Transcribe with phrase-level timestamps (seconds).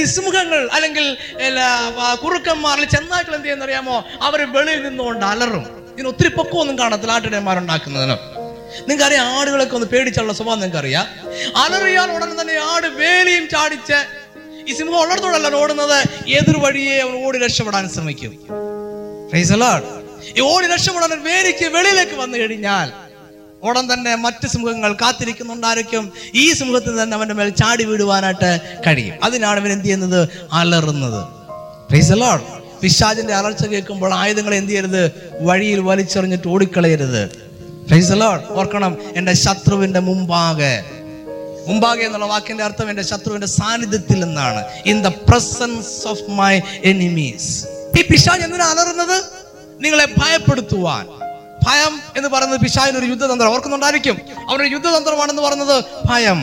[0.00, 1.06] ഈ സിംഹങ്ങൾ അല്ലെങ്കിൽ
[2.22, 8.16] കുറുക്കന്മാരിൽ ചെന്നാക്കൾ എന്ത് ചെയ്യുന്നറിയാമോ അവർ വെളിയിൽ നിന്നുകൊണ്ട് അലറും ഇതിന് ഒത്തിരി പൊക്കമൊന്നും കാണത്തില്ല ആട്ടിടയന്മാരുണ്ടാക്കുന്നതിന്
[8.88, 11.06] നിങ്ങൾക്കറിയാം ആടുകളൊക്കെ ഒന്ന് പേടിച്ചുള്ള സ്വഭാവം അറിയാം
[11.56, 13.98] അലറിയാൽ ഉടനെ തന്നെ ആട് വേലിയും ചാടിച്ച്
[14.68, 15.98] ഈ സിംഹം ഉള്ളിടത്തോടല്ല ഓടുന്നത്
[16.30, 18.32] എതിർ വഴിയെ അവൻ ഓടി രക്ഷപ്പെടാൻ ശ്രമിക്കും
[20.30, 22.88] ഈ ഓടി രക്ഷപ്പെടാൻ വേലിക്ക് വെളിയിലേക്ക് വന്നു കഴിഞ്ഞാൽ
[23.62, 26.04] ഉടൻ തന്നെ മറ്റ് സിംഹങ്ങൾ കാത്തിരിക്കുന്നുണ്ടായിരിക്കും
[26.34, 28.50] ഈ സമൂഹത്തിൽ തന്നെ അവൻ്റെ മേൽ ചാടി വീടുവാനായിട്ട്
[28.86, 30.20] കഴിയും അതിനാണ് അവൻ എന്ത് ചെയ്യുന്നത്
[30.52, 31.20] അലറുന്നത്
[32.80, 35.02] പിശാജിന്റെ അലർച്ച കേൾക്കുമ്പോൾ ആയുധങ്ങൾ എന്ത് ചെയ്യരുത്
[35.40, 37.22] വഴിയിൽ വലിച്ചെറിഞ്ഞിട്ട് ഓടിക്കളയരുത്
[38.54, 40.74] ഓർക്കണം എൻ്റെ ശത്രുവിൻ്റെ മുമ്പാകെ
[41.66, 44.60] മുമ്പാകെ എന്നുള്ള വാക്കിന്റെ അർത്ഥം എൻ്റെ ശത്രുവിന്റെ സാന്നിധ്യത്തിൽ എന്നാണ്
[44.86, 46.54] in the presence of my
[46.84, 47.50] enemies
[47.98, 49.18] ഈ പിശാജ് എന്തിനാ അലറുന്നത്
[49.80, 51.04] നിങ്ങളെ ഭയപ്പെടുത്തുവാൻ
[51.66, 54.16] ഭയം എന്ന് പറയുന്നത് പിശാവിന് ഒരു യുദ്ധതന്ത്രം ഓർക്കുന്നുണ്ടായിരിക്കും
[54.48, 55.76] അവരുടെ യുദ്ധതന്ത്രമാണെന്ന് പറയുന്നത്
[56.10, 56.40] ഭയം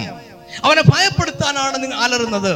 [0.64, 2.52] അവനെ ഭയപ്പെടുത്താനാണ് നിങ്ങൾ അലറുന്നത്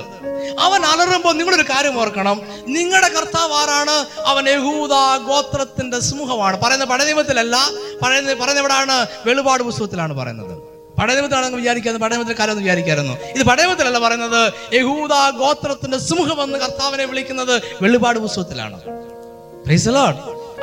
[0.66, 2.38] അവൻ അലറുമ്പോൾ നിങ്ങളൊരു കാര്യം ഓർക്കണം
[2.68, 3.96] നിങ്ങളുടെ കർത്താവ് ആരാണ്
[4.26, 4.94] അവൻ യഹൂദ
[5.28, 7.56] ഗോത്രത്തിന്റെ സമൂഹമാണ് പറയുന്ന പഴയ നിയമത്തിലല്ല
[8.04, 8.98] പഴയ പറയുന്നവിടാണ്
[9.26, 10.56] വെളിപാട് പുസ്തകത്തിലാണ് പറയുന്നത്
[10.98, 14.42] പഴയ നിയമത്തിലാണെന്ന് വിചാരിക്കുന്നത് പഴയ നിയമത്തിലെ വിചാരിക്കായിരുന്നു ഇത് പഴയ നിയമത്തിലല്ല പറയുന്നത്
[14.76, 18.80] യഹൂദ ഗോത്രത്തിന്റെ സമൂഹം എന്ന് കർത്താവിനെ വിളിക്കുന്നത് വെളിപാട് പുസ്തകത്തിലാണ്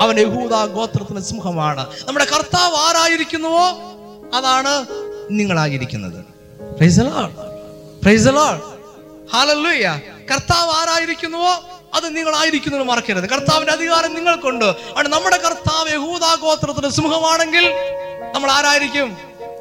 [0.00, 3.66] അവൻ യഹൂദ ഗോത്രത്തിന് സിംഹമാണ് നമ്മുടെ കർത്താവ് ആരായിരിക്കുന്നുവോ
[4.34, 4.74] അതാണ്
[5.30, 6.20] നിങ്ങളായിരിക്കുന്നത്
[10.28, 11.52] കർത്താവ് ആരായിരിക്കുന്നുവോ
[11.94, 17.64] അത് നിങ്ങളായിരിക്കുന്നു മറക്കരുത് കർത്താവിന്റെ അധികാരം നിങ്ങൾക്കുണ്ട് അവിടെ നമ്മുടെ കർത്താവ് യഹൂദ ഗോത്രത്തിന് സിംഹമാണെങ്കിൽ
[18.34, 19.08] നമ്മൾ ആരായിരിക്കും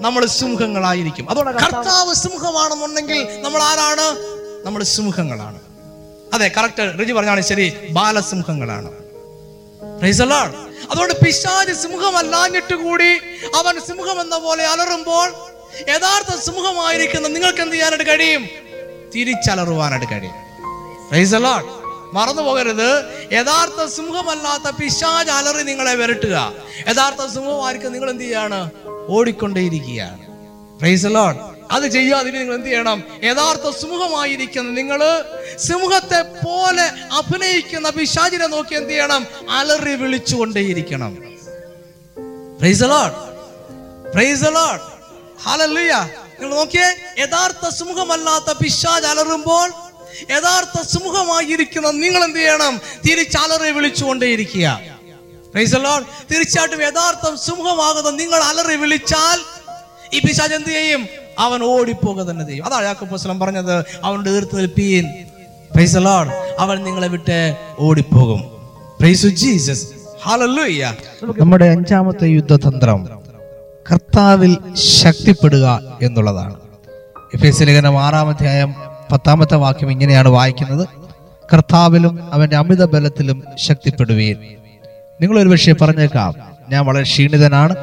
[0.01, 4.07] നമ്മൾ സിംഹങ്ങളായിരിക്കും അതുകൊണ്ട് കർത്താവ് സിംഹമാണെന്നുണ്ടെങ്കിൽ നമ്മൾ ആരാണ്
[4.65, 5.59] നമ്മൾ സിംഹങ്ങളാണ്
[6.33, 7.67] അതെ കറക്റ്റ് റിജി പറഞ്ഞാണ് ശരി
[7.91, 8.89] ബാലസിംഹങ്ങളാണ്
[10.89, 13.11] അതുകൊണ്ട് പിശാജ് സിംഹമല്ലാഞ്ഞിട്ട് കൂടി
[13.55, 15.27] അവൻ സിംഹം എന്ന പോലെ അലറുമ്പോൾ
[15.89, 18.45] യഥാർത്ഥ സിംഹമായിരിക്കുന്ന നിങ്ങൾക്ക് എന്ത് ചെയ്യാനായിട്ട് കഴിയും
[19.13, 20.35] തിരിച്ചലറുവാനായിട്ട് കഴിയും
[22.13, 22.89] മറന്നു പോകരുത്
[23.31, 26.35] യഥാർത്ഥ സിംഹമല്ലാത്ത പിശാജ് അലറി നിങ്ങളെ വരട്ടുക
[26.89, 28.59] യഥാർത്ഥ സിംഹമായിരിക്കും നിങ്ങൾ എന്ത് ചെയ്യാണ്
[29.09, 30.23] ഓടിക്കൊണ്ടേയിരിക്കുകയാണ്
[30.79, 31.41] പ്രൈസ് ലോഡ്
[31.71, 35.01] അത് ചെയ്യാതിന് നിങ്ങൾ എന്ത് ചെയ്യണം യഥാർത്ഥ സിംഹമായിരിക്കുന്ന നിങ്ങൾ
[35.59, 36.85] സിംഹത്തെ പോലെ
[37.19, 39.23] അഭിനയിക്കുന്ന പിശാചിനെ നോക്കി എന്ത് ചെയ്യണം
[39.51, 41.13] അലറി വിളിച്ചുകൊണ്ടേയിരിക്കണം
[46.33, 46.87] നിങ്ങൾ നോക്കിയേ
[47.19, 49.67] യഥാർത്ഥ സിംഹമല്ലാത്ത പിശാജ് അലറുമ്പോൾ
[50.31, 52.73] യഥാർത്ഥ സിംഹമായിരിക്കുന്ന നിങ്ങൾ എന്ത് ചെയ്യണം
[53.05, 54.67] തിരിച്ചലറി വിളിച്ചുകൊണ്ടേയിരിക്കുക
[56.29, 59.39] തീർച്ചയായിട്ടും യഥാർത്ഥം സിംഹമാകുന്ന നിങ്ങൾ അലറി വിളിച്ചാൽ
[60.13, 61.03] ഈ പിശാജ് എന്ത് ചെയ്യും
[61.37, 63.83] അവൻ ഓടിപ്പോക തന്നെ ചെയ്യും അതാണ് യാക്കോബസ്ലം പറഞ്ഞത്
[64.03, 65.05] അവനോട് എതിർത്ത് നിൽപ്പീൻ
[66.59, 67.55] അവൻ നിങ്ങളെ വിട്ട്
[67.79, 68.41] ഓടിപ്പോകും
[68.99, 69.85] പ്രൈസ് ജീസസ്
[71.39, 73.01] നമ്മുടെ അഞ്ചാമത്തെ യുദ്ധതന്ത്രം
[73.91, 74.57] കർത്താവിൽ
[74.75, 75.81] ശക്തിപ്പെടുക
[76.01, 76.55] എന്നുള്ളതാണ്
[77.33, 78.75] എഫ് എസ് ലേഖനം ആറാം അധ്യായം
[79.11, 80.87] പത്താമത്തെ വാക്യം ഇങ്ങനെയാണ് വായിക്കുന്നത്
[81.53, 83.43] കർത്താവിലും അവന്റെ അമിത ബലത്തിലും
[83.55, 84.37] ശക്തിപ്പെടുവീൻ
[85.21, 86.33] നിങ്ങൾ ഒരു പക്ഷേ പറഞ്ഞേക്കാം
[86.69, 87.75] ഞാൻ വളരെ ക്ഷീണിതനാണ്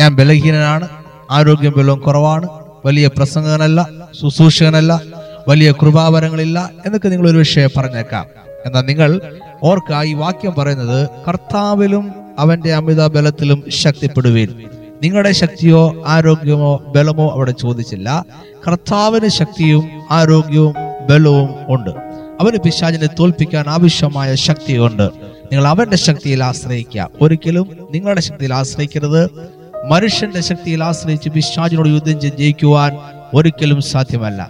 [0.00, 0.88] ഞാൻ ബലഹീനനാണ്
[1.30, 2.46] ആരോഗ്യം ബലവും കുറവാണ്
[2.84, 3.80] വലിയ പ്രസംഗനല്ല
[4.20, 4.92] ശുശ്രൂഷകനല്ല
[5.48, 8.26] വലിയ കൃപാവരങ്ങളില്ല എന്നൊക്കെ നിങ്ങൾ ഒരു വിഷയം പറഞ്ഞേക്കാം
[8.66, 9.10] എന്നാൽ നിങ്ങൾ
[9.62, 12.04] ഓർക്ക ഈ വാക്യം പറയുന്നത് കർത്താവിലും
[12.38, 14.50] അവന്റെ അമിത ബലത്തിലും ശക്തിപ്പെടുവീൻ
[15.02, 15.80] നിങ്ങളുടെ ശക്തിയോ
[16.06, 18.08] ആരോഗ്യമോ ബലമോ അവിടെ ചോദിച്ചില്ല
[18.66, 19.82] കർത്താവിന് ശക്തിയും
[20.10, 20.74] ആരോഗ്യവും
[21.08, 21.92] ബലവും ഉണ്ട്
[22.40, 25.06] അവന് പിശാചിനെ തോൽപ്പിക്കാൻ ആവശ്യമായ ശക്തിയുണ്ട്
[25.52, 29.22] നിങ്ങൾ അവന്റെ ശക്തിയിൽ ആശ്രയിക്കുക ഒരിക്കലും നിങ്ങളുടെ ശക്തിയിൽ ആശ്രയിക്കരുത്
[29.84, 32.98] മനുഷ്യന്റെ ശക്തിയിൽ ആശ്രയിച്ച് പിശാചിനോട് യുദ്ധം ജയിക്കുവാൻ
[33.34, 34.49] ഒരിക്കലും സാധ്യമല്ല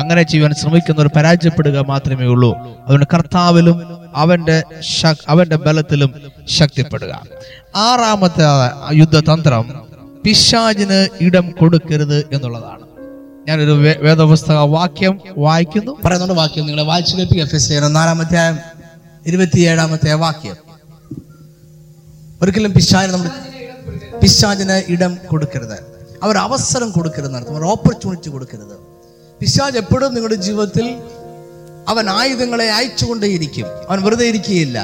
[0.00, 2.56] അങ്ങനെ ചെയ്യുവാൻ ശ്രമിക്കുന്നവർ പരാജയപ്പെടുക മാത്രമേ ഉള്ളൂ
[2.86, 3.84] അവന് കർത്താവിലും
[4.16, 4.62] അവന്റെ
[5.28, 6.14] അവന്റെ ബലത്തിലും
[6.48, 7.22] ശക്തിപ്പെടുക
[7.76, 8.44] ആറാമത്തെ
[8.92, 9.64] യുദ്ധതന്ത്രം
[10.24, 12.86] പിശാജിന് ഇടം കൊടുക്കരുത് എന്നുള്ളതാണ്
[13.48, 13.72] ഞാനൊരു
[14.02, 18.58] വേദപുസ്തക വാക്യം വായിക്കുന്നു പറയുന്നുണ്ട് വാക്യം നിങ്ങളെ വായിച്ചു നാലാമത്തെ
[19.26, 20.56] ഇരുപത്തിയേഴാമത്തെ വാക്യം
[22.42, 23.51] ഒരിക്കലും പിശാജ് നമ്മുടെ
[24.22, 25.78] പിശാചിന് ഇടം കൊടുക്കരുത്
[26.22, 28.74] അവർ അവസരം കൊടുക്കരുത് നടത്തും അവർ ഓപ്പർച്യൂണിറ്റി കൊടുക്കരുത്
[29.40, 30.86] പിശാജ് എപ്പോഴും നിങ്ങളുടെ ജീവിതത്തിൽ
[31.88, 34.78] അവൻ ആയുധങ്ങളെ അയച്ചുകൊണ്ടേയിരിക്കും അവൻ വെറുതെ ഇരിക്കുകയില്ല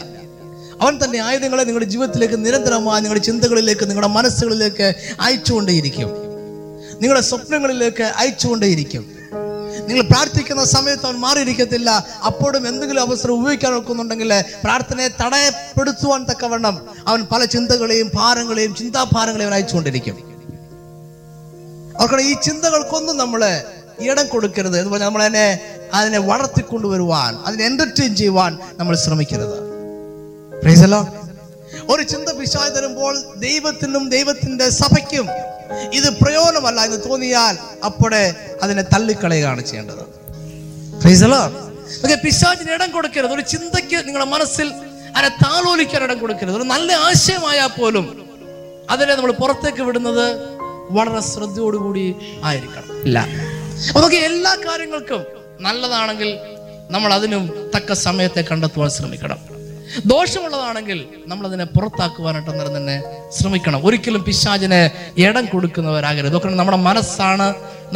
[0.81, 4.88] അവൻ തന്നെ ആയുധങ്ങളെ നിങ്ങളുടെ ജീവിതത്തിലേക്ക് നിരന്തരമായി നിങ്ങളുടെ ചിന്തകളിലേക്ക് നിങ്ങളുടെ മനസ്സുകളിലേക്ക്
[5.20, 6.10] അയച്ചുകൊണ്ടേയിരിക്കും
[7.02, 9.05] നിങ്ങളുടെ സ്വപ്നങ്ങളിലേക്ക് അയച്ചുകൊണ്ടേയിരിക്കും
[9.88, 11.90] നിങ്ങൾ പ്രാർത്ഥിക്കുന്ന സമയത്ത് അവൻ മാറിയിരിക്കത്തില്ല
[12.26, 14.32] അപ്പോഴും എന്തെങ്കിലും അവസരം ഉപയോഗിക്കാൻ നോക്കുന്നുണ്ടെങ്കിൽ
[14.64, 16.76] പ്രാർത്ഥനയെ തടയപ്പെടുത്തുവാൻ തക്കവണ്ണം
[17.08, 20.16] അവൻ പല ചിന്തകളെയും ഭാരങ്ങളെയും ചിന്താഭാരങ്ങളെയും അവൻ അയച്ചുകൊണ്ടിരിക്കും
[21.94, 23.43] അവർക്കടെ ഈ ചിന്തകൾക്കൊന്നും നമ്മൾ
[24.02, 25.25] ഇടം കൊടുക്കരുത് എന്ന് പറഞ്ഞാൽ നമ്മൾ
[25.94, 29.58] അതിനെ വളർത്തിക്കൊണ്ടുവരുവാൻ അതിനെ എൻ്റർടൈൻ ചെയ്യുവാൻ നമ്മൾ ശ്രമിക്കരുത്
[30.60, 31.00] പ്രൈസലോ
[31.88, 33.14] ഒരു ചിന്ത പിശായി തരുമ്പോൾ
[33.38, 35.28] ദൈവത്തിനും ദൈവത്തിന്റെ സഭയ്ക്കും
[35.93, 37.56] ഇത് പ്രയോജനമല്ല എന്ന് തോന്നിയാൽ
[37.84, 38.25] അപ്പോഴേ
[38.62, 40.05] അതിനെ തള്ളിക്കളയുകയാണ് ചെയ്യേണ്ടത്
[42.22, 44.69] പിശാചിന് ഇടം കൊടുക്കരുത് ഒരു ചിന്തയ്ക്ക് നിങ്ങളുടെ മനസ്സിൽ
[45.16, 48.06] അതിനെ താളോലിക്കാൻ ഇടം കൊടുക്കരുത് ഒരു നല്ല ആശയമായാൽ പോലും
[48.90, 50.26] അതിനെ നമ്മൾ പുറത്തേക്ക് വിടുന്നത്
[50.90, 52.16] വളരെ ശ്രദ്ധയോടുകൂടി
[52.43, 53.19] ആയിരിക്കണം ഇല്ല
[53.96, 55.22] നമുക്ക് എല്ലാ കാര്യങ്ങൾക്കും
[55.60, 56.38] നല്ലതാണെങ്കിൽ
[56.90, 57.44] നമ്മൾ അതിനും
[57.76, 59.57] തക്ക സമയത്തെ കണ്ടെത്തുവാൻ ശ്രമിക്കണം
[60.06, 61.06] ദോഷമുള്ളതാണെങ്കിൽ
[61.26, 63.02] നമ്മൾ അതിനെ പുറത്താക്കുവാനായിട്ട് അന്നേരം തന്നെ
[63.40, 64.88] ശ്രമിക്കണം ഒരിക്കലും പിശാചിന്
[65.20, 67.55] ഇടം കൊടുക്കുന്നവരാകരുത് ഇതൊക്കെ നമ്മുടെ മനസ്സാണ്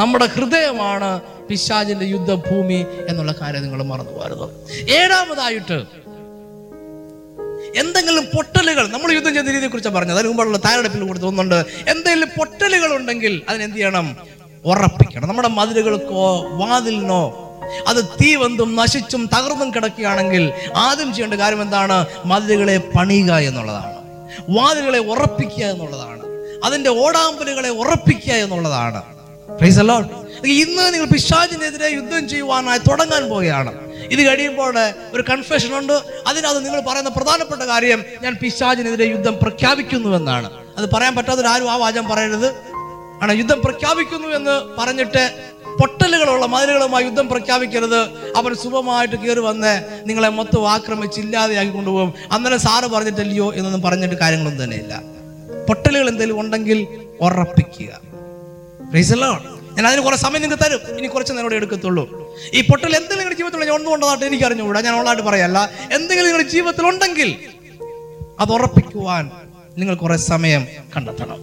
[0.00, 1.20] നമ്മുടെ ഹൃദയമാണ്
[1.48, 2.86] പിശാചിന്റെ യുദ്ധഭൂമി
[3.08, 4.46] എന്നുള്ള കാര്യം നിങ്ങൾ മറന്നു പോകരുത്
[4.90, 5.86] ഏഴാമതായിട്ട്
[7.76, 11.64] എന്തെങ്കിലും പൊട്ടലുകൾ നമ്മൾ യുദ്ധം ചെയ്ത രീതിയെ കുറിച്ച് പറഞ്ഞത് അതിന് മുമ്പുള്ള താരടപ്പിൽ കുറിച്ച് ഒന്നുണ്ട്
[11.88, 14.16] എന്തെങ്കിലും പൊട്ടലുകൾ ഉണ്ടെങ്കിൽ അതിനെന്ത് ചെയ്യണം
[14.64, 16.48] ഉറപ്പിക്കണം നമ്മുടെ മതിലുകൾക്കോ
[16.56, 17.41] വാതിലിനോ
[17.86, 20.44] അത് തീ വന്തും നശിച്ചും തകർന്നും കിടക്കുകയാണെങ്കിൽ
[20.76, 21.98] ആദ്യം ചെയ്യേണ്ട കാര്യം എന്താണ്
[22.26, 23.98] മതിലുകളെ പണിയുക എന്നുള്ളതാണ്
[24.48, 26.20] വാതിലുകളെ ഉറപ്പിക്കുക എന്നുള്ളതാണ്
[26.64, 29.00] അതിൻ്റെ ഓടാമ്പലുകളെ ഉറപ്പിക്കുക എന്നുള്ളതാണ്
[30.52, 33.72] ഇന്ന് നിങ്ങൾ പിശാചിനെതിരെ യുദ്ധം ചെയ്യുവാനായി തുടങ്ങാൻ പോവുകയാണ്
[34.10, 34.78] ഇത് കഴിയുമ്പോൾ
[35.12, 35.92] ഒരു കൺഫ്യൂഷൻ ഉണ്ട്
[36.26, 40.50] അതിനകത്ത് നിങ്ങൾ പറയുന്ന പ്രധാനപ്പെട്ട കാര്യം ഞാൻ പിശാചിനെതിരെ യുദ്ധം പ്രഖ്യാപിക്കുന്നു എന്നാണ്
[40.78, 42.48] അത് പറയാൻ പറ്റാത്തവരാരും ആ വാചകം പറയരുത്
[43.22, 45.24] ആണ് യുദ്ധം പ്രഖ്യാപിക്കുന്നു എന്ന് പറഞ്ഞിട്ട്
[45.78, 48.00] പൊട്ടലുകളുള്ള മതിലുകളുമായി യുദ്ധം പ്രഖ്യാപിക്കരുത്
[48.36, 49.72] അവൻ സുഖമായിട്ട് കയറി വന്ന്
[50.06, 54.94] നിങ്ങളെ മൊത്തം ആക്രമിച്ച് ഇല്ലാതെയാക്കി കൊണ്ടുപോകും അന്നേരം സാറ് പറഞ്ഞിട്ടില്ലയോ എന്നൊന്നും പറഞ്ഞിട്ട് കാര്യങ്ങളൊന്നും തന്നെയില്ല
[55.68, 56.80] പൊട്ടലുകൾ എന്തെങ്കിലും ഉണ്ടെങ്കിൽ
[57.20, 57.90] ഉറപ്പിക്കുക
[59.76, 62.04] ഞാൻ അതിന് കുറെ സമയം നിങ്ങൾക്ക് തരും ഇനി കുറച്ച് നേരോടെ എടുക്കത്തുള്ളൂ
[62.54, 65.58] ഈ പൊട്ടൽ എന്തെങ്കിലും നിങ്ങളുടെ ജീവിതത്തിൽ ഞാൻ ഉണ്ടാകട്ടെ എനിക്ക് അറിഞ്ഞുകൂടാ ഞാൻ ഉള്ളതായിട്ട് പറയല്ല
[65.90, 67.30] എന്തെങ്കിലും നിങ്ങളുടെ ജീവിതത്തിൽ ഉണ്ടെങ്കിൽ
[68.40, 69.24] അത് ഉറപ്പിക്കുവാൻ
[69.78, 70.62] നിങ്ങൾ കുറേ സമയം
[70.96, 71.40] കണ്ടെത്തണം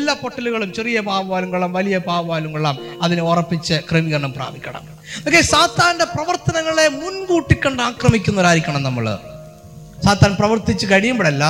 [0.00, 4.84] എല്ലാ പൊട്ടലുകളും ചെറിയ പാവാലും കൊള്ളാം വലിയ പാവാലും കൊള്ളാം അതിനെ ഉറപ്പിച്ച് ക്രമീകരണം പ്രാപിക്കണം
[5.28, 9.06] ഓക്കെ സാത്താന്റെ പ്രവർത്തനങ്ങളെ മുൻകൂട്ടി കണ്ട് ആക്രമിക്കുന്നവരായിരിക്കണം നമ്മൾ
[10.04, 11.44] സാത്താൻ പ്രവർത്തിച്ച് കഴിയുമ്പോഴല്ല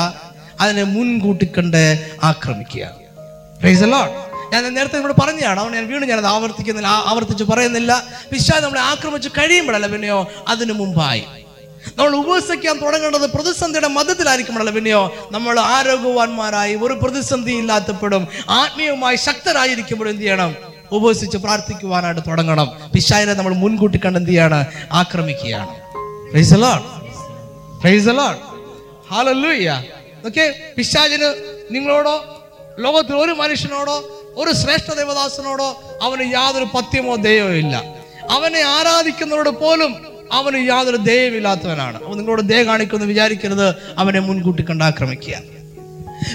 [0.61, 1.83] അതിനെ മുൻകൂട്ടി കണ്ട്
[2.23, 2.85] ആക്രമിക്കുക
[4.53, 7.93] ഞാൻ നേരത്തെ നമ്മൾ പറഞ്ഞതാണ് അവൻ ഞാൻ വീണ്ടും ഞാനത് ആവർത്തിക്കുന്നില്ല ആവർത്തിച്ച് പറയുന്നില്ല
[8.33, 10.21] വിശ്വാസം നമ്മളെ ആക്രമിച്ച് കഴിയുമ്പോഴല്ല പിന്നെയോ
[10.49, 11.25] അതിനു മുമ്പായി
[11.99, 15.01] നമ്മൾ ഉപസിക്കാൻ തുടങ്ങേണ്ടത് പ്രതിസന്ധിയുടെ മതത്തിലായിരിക്കുമല്ലോ പിന്നെയോ
[15.33, 18.23] നമ്മൾ ആരോഗ്യവാന്മാരായി ഒരു പ്രതിസന്ധി ഇല്ലാത്തപ്പോഴും
[18.51, 20.53] ആത്മീയമായി ശക്തരായിരിക്കുമ്പോഴും എന്ത് ചെയ്യണം
[20.93, 24.61] ഉപസിച്ച് പ്രാർത്ഥിക്കുവാനായിട്ട് തുടങ്ങണം പിശായനെ നമ്മൾ മുൻകൂട്ടി കണ്ട് എന്ത് ചെയ്യാണ്
[24.93, 25.75] ആക്രമിക്കുകയാണ്
[30.77, 31.29] പിശാചിന്
[31.71, 32.15] നിങ്ങളോടോ
[32.79, 33.97] ലോകത്തിൽ ഒരു മനുഷ്യനോടോ
[34.39, 35.69] ഒരു ശ്രേഷ്ഠ ദേവദാസനോടോ
[36.03, 37.77] അവന് യാതൊരു പത്യമോ ദയോ ഇല്ല
[38.31, 39.93] അവനെ ആരാധിക്കുന്നവരോട് പോലും
[40.33, 43.69] അവന് യാതൊരു ദയവില്ലാത്തവനാണ് അവൻ നിങ്ങളോട് ദയ കാണിക്കുമെന്ന് വിചാരിക്കരുത്
[43.99, 45.37] അവനെ മുൻകൂട്ടി കണ്ട് ആക്രമിക്കുക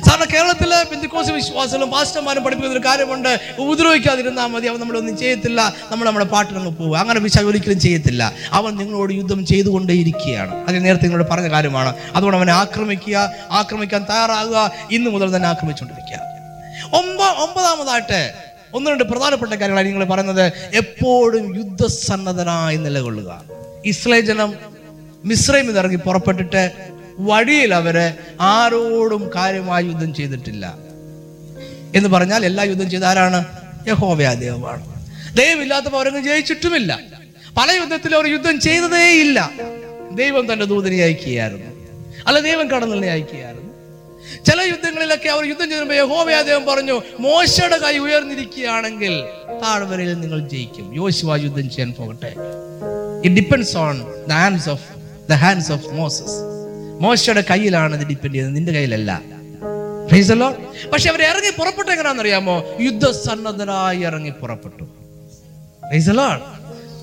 [0.05, 3.31] സാറിന് കേരളത്തിലെ ബിന്ദുക്കോസ് വിശ്വാസികളും പാസ്റ്റർമാരും പഠിപ്പിക്കുന്ന ഒരു കാര്യമുണ്ട്
[3.59, 5.61] ഉപദ്രവിക്കാതിരുന്നാൽ മതി അവൻ നമ്മളൊന്നും ചെയ്യത്തില്ല
[5.91, 8.23] നമ്മൾ നമ്മുടെ പാട്ടിനങ്ങ് പോകും അങ്ങനെ വിശാൽ ഒരിക്കലും ചെയ്യത്തില്ല
[8.53, 13.17] അവൻ നിങ്ങളോട് യുദ്ധം ചെയ്തുകൊണ്ടേയിരിക്കുകയാണ് അത് നേരത്തെ നിങ്ങളോട് പറഞ്ഞ കാര്യമാണ് അതുകൊണ്ട് അവനെ ആക്രമിക്കുക
[13.51, 14.63] ആക്രമിക്കാൻ തയ്യാറാകുക
[14.91, 16.19] ഇന്ന് മുതൽ തന്നെ ആക്രമിച്ചുകൊണ്ടിരിക്കുക
[16.93, 18.21] ഒമ്പ ഒമ്പതാമതായിട്ട്
[18.73, 20.45] ഒന്ന് രണ്ട് പ്രധാനപ്പെട്ട കാര്യങ്ങളാണ് നിങ്ങൾ പറയുന്നത്
[20.77, 23.31] എപ്പോഴും യുദ്ധസന്നദ്ധനായി നിലകൊള്ളുക
[23.85, 24.51] ഇസ്രായേൽ ജനം
[25.23, 26.63] നിന്ന് ഇറങ്ങി പുറപ്പെട്ടിട്ട്
[27.19, 28.05] വഴിയിൽ അവര്
[28.51, 30.65] ആരോടും കാര്യമായി യുദ്ധം ചെയ്തിട്ടില്ല
[31.95, 33.39] എന്ന് പറഞ്ഞാൽ എല്ലാ യുദ്ധം ചെയ്ത ആരാണ്
[33.87, 34.83] യഹോവയാ ദൈവമാണ്
[35.35, 36.91] ദൈവമില്ലാത്തപ്പോൾ അവരങ്ങ് ജയിച്ചിട്ടുമില്ല
[37.57, 39.39] പല യുദ്ധത്തിലും അവർ യുദ്ധം ചെയ്തതേയില്ല
[40.15, 41.69] ദൈവം തന്റെ ദൂതനെ അയക്കുകയായിരുന്നു
[42.27, 43.62] അല്ല ദൈവം കടന്നലിനെ അയക്കുകയായിരുന്നു
[44.45, 49.13] ചില യുദ്ധങ്ങളിലൊക്കെ അവർ യുദ്ധം ചെയ്യുമ്പോൾ അദ്ദേഹം പറഞ്ഞു മോശയുടെ കൈ ഉയർന്നിരിക്കുകയാണെങ്കിൽ
[49.63, 52.31] താഴ്വരയിൽ നിങ്ങൾ ജയിക്കും യോശുവ യുദ്ധം ചെയ്യാൻ പോകട്ടെ
[53.19, 53.97] it depends on
[54.27, 54.87] the hands of
[55.29, 56.37] the hands of Moses
[57.01, 59.11] മോശയുടെ കയ്യിലാണ് ഇത് ഡിപ്പെൻഡ് ചെയ്യുന്നത് നിന്റെ കയ്യിലല്ല
[60.91, 62.55] പക്ഷെ അവർ ഇറങ്ങി പുറപ്പെട്ടു എങ്ങനെയാണെന്നറിയാമോ
[63.23, 64.85] സന്നദ്ധനായി ഇറങ്ങി പുറപ്പെട്ടു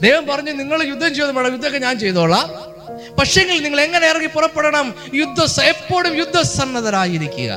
[0.00, 2.46] ദൈവം പറഞ്ഞു നിങ്ങൾ യുദ്ധം ചെയ്തു വേണം യുദ്ധമൊക്കെ ഞാൻ ചെയ്തോളാം
[3.18, 4.86] പക്ഷെങ്കിൽ നിങ്ങൾ എങ്ങനെ ഇറങ്ങി പുറപ്പെടണം
[5.14, 5.40] യുദ്ധ
[5.68, 7.52] എപ്പോഴും യുദ്ധസന്നദ്ധരായിരിക്കുക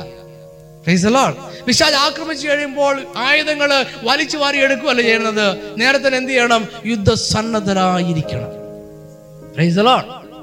[1.66, 3.70] പിശാജ് ആക്രമിച്ചു കഴിയുമ്പോൾ ആയുധങ്ങൾ
[4.02, 5.46] വലിച്ചു വാരി എടുക്കുകയല്ല ചെയ്യുന്നത്
[5.78, 8.52] നേരത്തെ എന്ത് ചെയ്യണം യുദ്ധസന്നദ്ധരായിരിക്കണം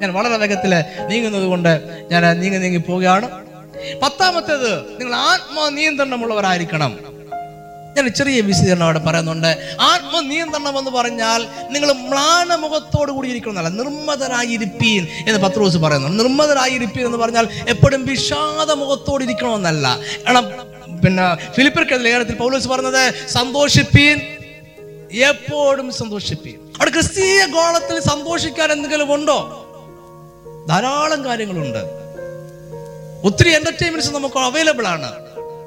[0.01, 0.73] ഞാൻ വളരെ വേഗത്തിൽ
[1.09, 1.73] നീങ്ങുന്നത് കൊണ്ട്
[2.11, 3.27] ഞാൻ നീങ്ങി നീങ്ങി പോവുകയാണ്
[4.01, 6.91] പത്താമത്തേത് നിങ്ങൾ ആത്മനിയന്ത്രണമുള്ളവരായിരിക്കണം
[7.95, 9.49] ഞാൻ ചെറിയ വിശദീകരണം അവിടെ പറയുന്നുണ്ട്
[9.83, 11.41] ആത്മനിയന്ത്രണം എന്ന് പറഞ്ഞാൽ
[11.71, 19.87] നിങ്ങൾ മ്ലാനമുഖത്തോട് കൂടി ഇരിക്കണമെന്നല്ല നിർമ്മതരായിരിപ്പീൻ എന്ന് പത്രോസ് പറയുന്നുണ്ട് നിർമ്മതരായിരിപ്പീൻ എന്ന് പറഞ്ഞാൽ എപ്പോഴും വിഷാദ മുഖത്തോട് ഇരിക്കണമെന്നല്ല
[20.25, 20.47] കാരണം
[21.03, 21.25] പിന്നെ
[21.55, 23.03] ഫിലിപ്പിർക്കെതിരെ ലേഖനത്തിൽ പൗലോസ് പറഞ്ഞത്
[23.29, 24.17] സന്തോഷിപ്പീൻ
[25.23, 29.39] എപ്പോഴും സന്തോഷിപ്പീൻ അവിടെ ക്രിസ്തീയ ഗോളത്തിൽ സന്തോഷിക്കാൻ എന്തെങ്കിലും ഉണ്ടോ
[30.69, 31.81] ധാരാളം കാര്യങ്ങളുണ്ട്
[33.27, 35.09] ഒത്തിരി എന്റർടൈൻമെന്റ്സ് നമുക്ക് അവൈലബിൾ ആണ്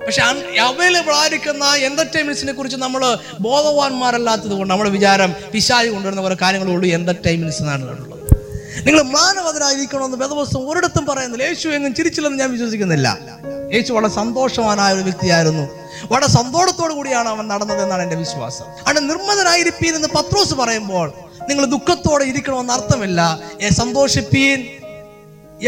[0.06, 0.22] പക്ഷെ
[0.60, 3.02] അവൈലബിൾ ആയിരിക്കുന്ന എന്റർടൈൻമെന്റ്സിനെ കുറിച്ച് നമ്മൾ
[3.40, 8.10] ബോധവാന്മാരല്ലാത്തത് കൊണ്ട് നമ്മൾ വിചാരം പിശാചി കൊണ്ടുവരുന്ന കുറേ കാര്യങ്ങളുള്ളൂ എന്റർടൈൻമെന്റ്സ് എന്നാണ് ഉള്ളത്
[8.86, 13.08] നിങ്ങൾ മാനവതരായിരിക്കണമെന്ന് വേദവസ്തു ഒരിടത്തും പറയുന്നില്ല യേശു എങ്ങും ചിരിച്ചില്ലെന്ന് ഞാൻ വിശ്വസിക്കുന്നില്ല
[13.72, 15.64] യേശു വളരെ സന്തോഷവാനായ ഒരു വ്യക്തിയായിരുന്നു
[16.10, 21.06] വളരെ സന്തോഷത്തോടു കൂടിയാണ് അവൻ നടന്നത് എന്നാണ് എൻ്റെ വിശ്വാസം അവിടെ നിർമ്മതനായിരിപ്പീൻ എന്ന് പത്രോസ് പറയുമ്പോൾ
[21.48, 23.20] നിങ്ങൾ ദുഃഖത്തോടെ ഇരിക്കണമെന്ന് അർത്ഥമില്ല
[23.74, 24.60] സന്തോഷിപ്പീൻ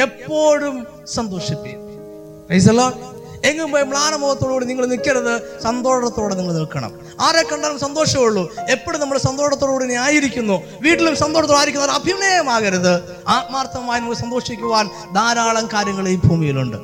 [0.00, 0.77] എപ്പോഴും
[1.15, 1.79] സന്തോഷിപ്പീൻ
[3.49, 5.43] എങ്ങും പോയി മ്ലാനമോഹത്തോടുകൂടി നിങ്ങൾ നിൽക്കരുത്
[5.63, 6.93] സന്തോഷത്തോടെ നിങ്ങൾ നിൽക്കണം
[7.21, 12.95] ആരെ കണ്ടാലും സന്തോഷമുള്ളൂ എപ്പോഴും നമ്മൾ സന്തോഷത്തോടുകൂടി ആയിരിക്കുന്നു വീട്ടിലും സന്തോഷത്തോടെ ആയിരിക്കുന്നവർ അഭിനയമാകരുത്
[13.29, 14.87] ആത്മാർത്ഥമായി നമുക്ക് സന്തോഷിക്കുവാൻ
[15.15, 16.79] ധാരാളം കാര്യങ്ങൾ ഈ ഭൂമിയിലുണ്ട്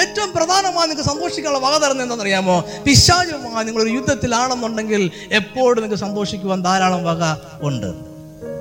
[0.00, 5.10] ഏറ്റവും പ്രധാനമായി നിങ്ങൾക്ക് സന്തോഷിക്കാനുള്ള വക തരുന്നത് എന്താണെന്നറിയാമോ പിശാചുമായി നിങ്ങളൊരു യുദ്ധത്തിലാണെന്നുണ്ടെങ്കിൽ
[5.32, 7.32] എപ്പോഴും നിങ്ങൾക്ക് സന്തോഷിക്കുവാൻ ധാരാളം വക
[7.62, 7.94] ഉണ്ട്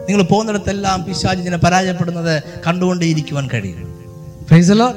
[0.09, 3.89] നിങ്ങൾ പോകുന്നിടത്തെല്ലാം പിശാചിനെ പരാജയപ്പെടുന്നത് ഇരിക്കുവാൻ കഴിയും
[4.49, 4.97] ഫൈസലോ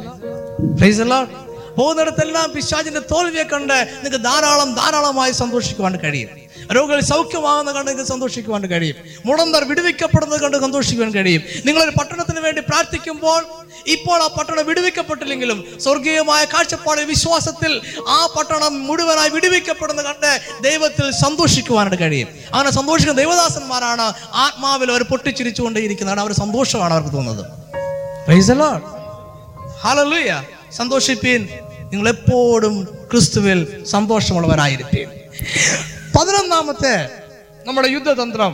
[1.76, 6.31] പോകുന്നിടത്തെല്ലാം പിശാചിന്റെ തോൽവിയെ കണ്ട് നിങ്ങൾക്ക് ധാരാളം ധാരാളമായി സന്തോഷിക്കുവാൻ കഴിയും
[6.75, 8.97] രോഗികൾ സൗഖ്യമാകുന്ന കണ്ട് നിങ്ങൾക്ക് സന്തോഷിക്കുവാൻ കഴിയും
[9.26, 13.41] മുടന്തർ വിടുവിക്കപ്പെടുന്നത് കണ്ട് സന്തോഷിക്കുവാൻ കഴിയും നിങ്ങളൊരു പട്ടണത്തിന് വേണ്ടി പ്രാർത്ഥിക്കുമ്പോൾ
[13.87, 17.73] ഇപ്പോൾ ആ പട്ടണം വിടുവിക്കപ്പെട്ടില്ലെങ്കിലും സ്വർഗീയമായ കാഴ്ചപ്പാടിൽ വിശ്വാസത്തിൽ
[18.09, 20.33] ആ പട്ടണം മുഴുവനായി വിടുവിക്കപ്പെടുന്നത് കണ്ട്
[20.62, 24.09] ദൈവത്തിൽ സന്തോഷിക്കുവാനായിട്ട് കഴിയും അങ്ങനെ സന്തോഷിക്കുന്ന ദൈവദാസന്മാരാണ്
[24.38, 27.47] ആത്മാവിൽ അവർ പൊട്ടിച്ചിരിച്ചുകൊണ്ടേയിരിക്കുന്നതാണ് അവർ സന്തോഷമാണ് അവർക്ക് തോന്നുന്നത്
[29.83, 30.31] ഹലലുയ
[30.76, 31.43] സന്തോഷിപ്പീൻ
[31.93, 32.75] നിങ്ങൾ എപ്പോഴും
[33.11, 33.59] ക്രിസ്തുവിൽ
[33.91, 35.09] സന്തോഷമുള്ളവരായിരിക്കും
[36.14, 36.95] പതിനൊന്നാമത്തെ
[37.67, 38.52] നമ്മുടെ യുദ്ധതന്ത്രം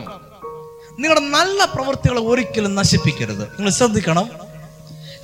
[1.01, 4.27] നിങ്ങളുടെ നല്ല പ്രവൃത്തികളെ ഒരിക്കലും നശിപ്പിക്കരുത് നിങ്ങൾ ശ്രദ്ധിക്കണം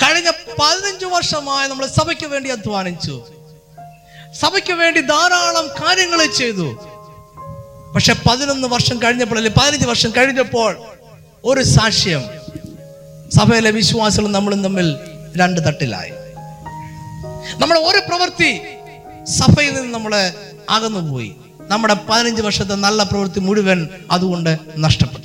[0.02, 0.30] കഴിഞ്ഞ
[0.60, 3.16] പതിനഞ്ച് വർഷമായി നമ്മൾ സഭയ്ക്ക് വേണ്ടി അധ്വാനിച്ചു
[4.40, 6.68] സഭയ്ക്ക് വേണ്ടി ധാരാളം കാര്യങ്ങൾ ചെയ്തു
[7.94, 10.70] പക്ഷെ പതിനൊന്ന് വർഷം കഴിഞ്ഞപ്പോൾ അല്ലെങ്കിൽ പതിനഞ്ച് വർഷം കഴിഞ്ഞപ്പോൾ
[11.44, 12.22] ഒരു സാക്ഷ്യം
[13.36, 14.88] സഭയിലെ വിശ്വാസികളും നമ്മളും തമ്മിൽ
[15.36, 16.12] രണ്ട് തട്ടിലായി
[17.60, 18.52] നമ്മൾ ഒരു പ്രവൃത്തി
[19.32, 20.24] സഭയിൽ നിന്ന് നമ്മളെ
[20.70, 21.30] അകന്നുപോയി
[21.70, 23.78] നമ്മുടെ പതിനഞ്ച് വർഷത്തെ നല്ല പ്രവൃത്തി മുഴുവൻ
[24.12, 24.52] അതുകൊണ്ട്
[24.78, 25.24] നഷ്ടപ്പെട്ടു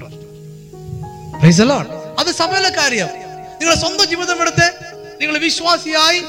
[2.20, 3.10] അത് സഭയിലെ കാര്യം
[3.60, 4.68] നിങ്ങളുടെ സ്വന്തം ജീവിതം എടുത്ത്
[5.22, 6.22] നിങ്ങൾ വിശ്വാസിയായി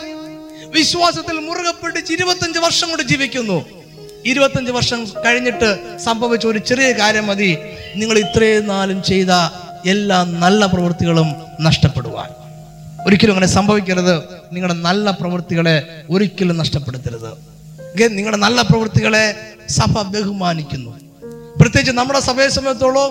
[0.74, 3.58] വിശ്വാസത്തിൽ മുറുകെ പിടിച്ച് ഇരുപത്തഞ്ച് വർഷം കൊണ്ട് ജീവിക്കുന്നു
[4.26, 5.70] ഇരുപത്തഞ്ച് വർഷം കഴിഞ്ഞിട്ട്
[6.04, 7.50] സംഭവിച്ച ഒരു ചെറിയ കാര്യം മതി
[7.96, 9.32] നിങ്ങൾ ഇത്രയും നാളും ചെയ്ത
[9.86, 11.28] എല്ലാ നല്ല പ്രവൃത്തികളും
[11.60, 12.28] നഷ്ടപ്പെടുവാൻ
[13.06, 14.14] ഒരിക്കലും അങ്ങനെ സംഭവിക്കരുത്
[14.52, 15.76] നിങ്ങളുടെ നല്ല പ്രവൃത്തികളെ
[16.10, 17.30] ഒരിക്കലും നഷ്ടപ്പെടുത്തരുത്
[18.16, 19.24] നിങ്ങളുടെ നല്ല പ്രവൃത്തികളെ
[19.70, 20.92] സഭ ബഹുമാനിക്കുന്നു
[21.60, 23.10] പ്രത്യേകിച്ച് നമ്മുടെ സഭയെ സമയത്തോളം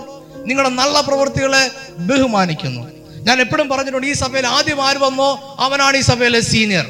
[0.48, 1.64] നിങ്ങളുടെ നല്ല പ്രവൃത്തികളെ
[2.02, 2.84] ബഹുമാനിക്കുന്നു
[3.28, 5.30] ഞാൻ എപ്പോഴും പറഞ്ഞിട്ടുണ്ട് ഈ സഭയിൽ ആദ്യം ആര് വന്നോ
[5.60, 6.86] അവനാണ് ഈ സഭയിലെ സീനിയർ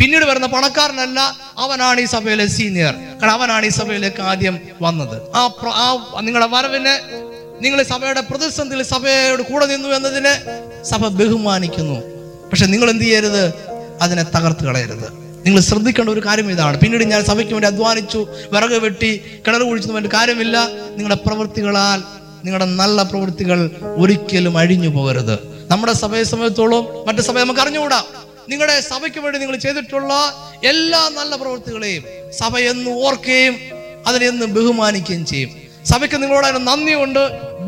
[0.00, 1.20] പിന്നീട് വരുന്ന പണക്കാരനല്ല
[1.58, 5.42] അവനാണ് ഈ സഭയിലെ സീനിയർ കാരണം അവനാണ് ഈ സഭയിലേക്ക് ആദ്യം വന്നത് ആ
[6.20, 6.94] നിങ്ങളുടെ വരവിനെ
[7.62, 10.34] നിങ്ങൾ സഭയുടെ പ്രതിസന്ധിയിൽ സഭയോട് കൂടെ നിന്നു എന്നതിനെ
[10.84, 11.96] സഭ ബഹുമാനിക്കുന്നു
[12.50, 13.42] പക്ഷെ നിങ്ങൾ എന്ത് ചെയ്യരുത്
[14.02, 15.08] അതിനെ തകർത്ത് കളയരുത്
[15.46, 18.20] നിങ്ങൾ ശ്രദ്ധിക്കേണ്ട ഒരു കാര്യം ഇതാണ് പിന്നീട് ഞാൻ സഭയ്ക്ക് വേണ്ടി അധ്വാനിച്ചു
[18.52, 19.10] വിറക് വെട്ടി
[19.46, 20.56] കിണർ കുഴിച്ചു വേണ്ട കാര്യമില്ല
[20.96, 22.00] നിങ്ങളുടെ പ്രവൃത്തികളാൽ
[22.44, 23.60] നിങ്ങളുടെ നല്ല പ്രവൃത്തികൾ
[23.96, 25.36] ഒരിക്കലും അഴിഞ്ഞു പോകരുത്
[25.70, 28.00] നമ്മുടെ സഭയെ സമയത്തോളം മറ്റു സഭയെ നമുക്ക് അറിഞ്ഞുകൂടാ
[28.48, 30.12] നിങ്ങളുടെ സഭയ്ക്ക് വേണ്ടി നിങ്ങൾ ചെയ്തിട്ടുള്ള
[30.64, 32.04] എല്ലാ നല്ല പ്രവൃത്തികളെയും
[32.38, 33.56] സഭ എന്ന് ഓർക്കുകയും
[34.06, 35.50] അതിനെ ബഹുമാനിക്കുകയും ചെയ്യും
[35.90, 37.22] സഭയ്ക്ക് നിങ്ങളോടൊരു നന്ദിയുണ്ട്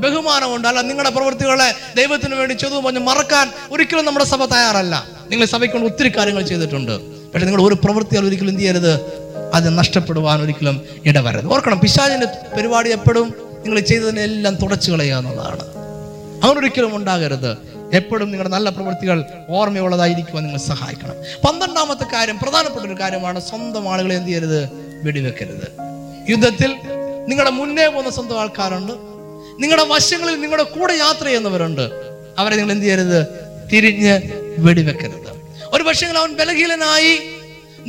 [0.01, 4.97] ബഹുമാനമുണ്ട് അല്ല നിങ്ങളുടെ പ്രവൃത്തികളെ ദൈവത്തിന് വേണ്ടി ചെയ്തു പറഞ്ഞ് മറക്കാൻ ഒരിക്കലും നമ്മുടെ സഭ തയ്യാറല്ല
[5.31, 6.95] നിങ്ങൾ സഭയ്ക്കൊണ്ട് ഒത്തിരി കാര്യങ്ങൾ ചെയ്തിട്ടുണ്ട്
[7.33, 8.93] പക്ഷെ നിങ്ങൾ ഒരു പ്രവൃത്തികൾ ഒരിക്കലും എന്ത് ചെയ്യരുത്
[9.55, 10.77] അത് നഷ്ടപ്പെടുവാൻ ഒരിക്കലും
[11.05, 13.29] ഇടവരരുത് ഓർക്കണം പിശാചിന്റെ പരിപാടി എപ്പോഴും
[13.65, 15.65] നിങ്ങൾ ചെയ്തതിനെല്ലാം തുടച്ചു കളയുക എന്നുള്ളതാണ്
[16.45, 17.51] അവനൊരിക്കലും ഉണ്ടാകരുത്
[17.95, 19.19] എപ്പോഴും നിങ്ങളുടെ നല്ല പ്രവൃത്തികൾ
[19.51, 24.61] ഓർമ്മയുള്ളതായിരിക്കുവാൻ നിങ്ങൾ സഹായിക്കണം പന്ത്രണ്ടാമത്തെ കാര്യം പ്രധാനപ്പെട്ട ഒരു കാര്യമാണ് സ്വന്തം ആളുകളെ എന്ത് ചെയ്യരുത്
[25.05, 25.67] വെടിവെക്കരുത്
[26.29, 26.71] യുദ്ധത്തിൽ
[27.29, 28.95] നിങ്ങളുടെ മുന്നേ പോകുന്ന സ്വന്തം ആൾക്കാരുണ്ട്
[29.61, 31.85] നിങ്ങളുടെ വശങ്ങളിൽ നിങ്ങളുടെ കൂടെ യാത്ര ചെയ്യുന്നവരുണ്ട്
[32.39, 33.21] അവരെ നിങ്ങൾ എന്ത് ചെയ്യരുത്
[33.73, 34.15] തിരിഞ്ഞ്
[34.59, 35.31] വെടിവെക്കരുത്
[35.73, 37.15] ഒരു പക്ഷേ അവൻ ബലഹീനനായി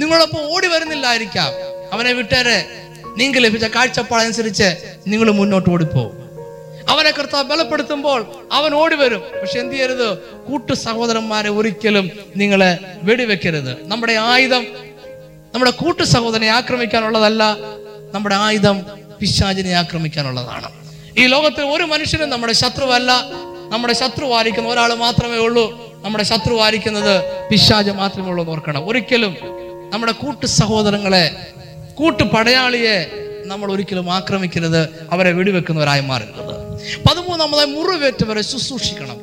[0.00, 1.51] നിങ്ങളൊപ്പം ഓടി വരുന്നില്ലായിരിക്കാം
[1.93, 2.57] അവനെ വിട്ടേരെ
[3.17, 4.67] നിങ്ങൾക്ക് ലഭിച്ച കാഴ്ചപ്പാടനുസരിച്ച്
[5.07, 6.17] നിങ്ങൾ മുന്നോട്ട് ഓടിപ്പോകും
[6.89, 8.21] അവനെ കർത്താവ് ബലപ്പെടുത്തുമ്പോൾ
[8.51, 10.07] അവൻ ഓടി വരും പക്ഷെ എന്ത് ചെയ്യരുത്
[10.47, 12.11] കൂട്ടു സഹോദരന്മാരെ ഒരിക്കലും
[12.35, 12.71] നിങ്ങളെ
[13.03, 14.63] വെടിവെക്കരുത് നമ്മുടെ ആയുധം
[15.53, 17.43] നമ്മുടെ കൂട്ടു സഹോദരനെ ആക്രമിക്കാനുള്ളതല്ല
[18.13, 18.77] നമ്മുടെ ആയുധം
[19.19, 20.69] പിശാചിനെ ആക്രമിക്കാനുള്ളതാണ്
[21.17, 23.11] ഈ ലോകത്തിൽ ഒരു മനുഷ്യനും നമ്മുടെ ശത്രുവല്ല
[23.71, 25.65] നമ്മുടെ ശത്രു വാരിക്കുന്ന ഒരാൾ മാത്രമേ ഉള്ളൂ
[26.03, 27.13] നമ്മുടെ ശത്രു വാരിക്കുന്നത്
[27.49, 29.33] പിശാജ മാത്രമേ ഉള്ളൂ എന്ന് ഓർക്കണം ഒരിക്കലും
[29.91, 31.25] നമ്മുടെ കൂട്ടു സഹോദരങ്ങളെ
[31.95, 32.97] കൂട്ടു പടയാളിയെ
[33.45, 34.89] നമ്മൾ ഒരിക്കലും ആക്രമിക്കരുത്
[35.11, 36.55] അവരെ വെടിവെക്കുന്നവരായി മാറരുത്
[37.07, 39.17] പതിമൂന്നാമതായി മുറിവേറ്റവരെ ശുശ്രൂഷിക്കണം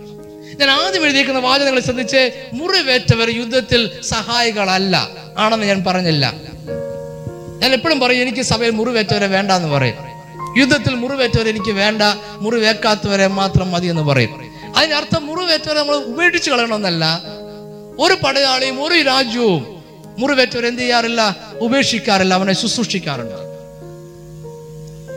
[0.61, 2.23] ഞാൻ ആദ്യം എഴുതിയിരിക്കുന്ന വാചനങ്ങളെ ശ്രദ്ധിച്ച്
[2.53, 5.09] മുറിവേറ്റവർ യുദ്ധത്തിൽ സഹായികളല്ല
[5.39, 6.35] ആണെന്ന് ഞാൻ പറഞ്ഞില്ല
[7.63, 10.08] ഞാൻ എപ്പോഴും പറയും എനിക്ക് സഭയിൽ മുറിവേറ്റവരെ വേണ്ടെന്ന് പറയും
[10.59, 12.03] യുദ്ധത്തിൽ മുറിവേറ്റവരെ എനിക്ക് വേണ്ട
[12.41, 14.35] മുറിവേക്കാത്തവരെ മാത്രം മതി എന്ന് പറയും
[14.77, 17.05] അതിനർത്ഥം മുറിവേറ്റവരെ നമ്മൾ ഉപേക്ഷിച്ച് കളയണമെന്നല്ല
[18.01, 19.63] ഒരു പടയാളിയും ഒരു രാജ്യവും
[20.19, 21.23] മുറിവേറ്റവർ എന്ത് ചെയ്യാറില്ല
[21.61, 23.39] ഉപേക്ഷിക്കാറില്ല അവനെ ശുശ്രൂഷിക്കാറുണ്ട്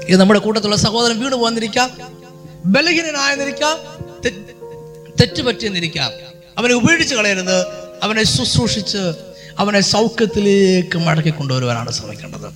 [0.09, 1.89] ഇത് നമ്മുടെ കൂട്ടത്തിലുള്ള സഹോദരൻ വീട് പോകാതിരിക്കാം
[2.65, 3.75] ബലഹീനനായെന്നിരിക്കാം
[5.17, 6.11] തെറ്റുപറ്റിയെന്നിരിക്കാം
[6.57, 7.57] അവനെ ഉപേക്ഷിച്ച് കളയരുത്
[8.03, 9.03] അവനെ ശുശ്രൂഷിച്ച്
[9.59, 12.56] അവനെ സൗഖ്യത്തിലേക്ക് മടക്കി കൊണ്ടുവരുവാനാണ് ശ്രമിക്കേണ്ടത്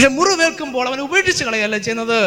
[0.00, 2.18] പക്ഷെ മുറിവേൽക്കുമ്പോൾ അവൻ ഉപേക്ഷിച്ച് കളയല്ല ചെയ്യുന്നത്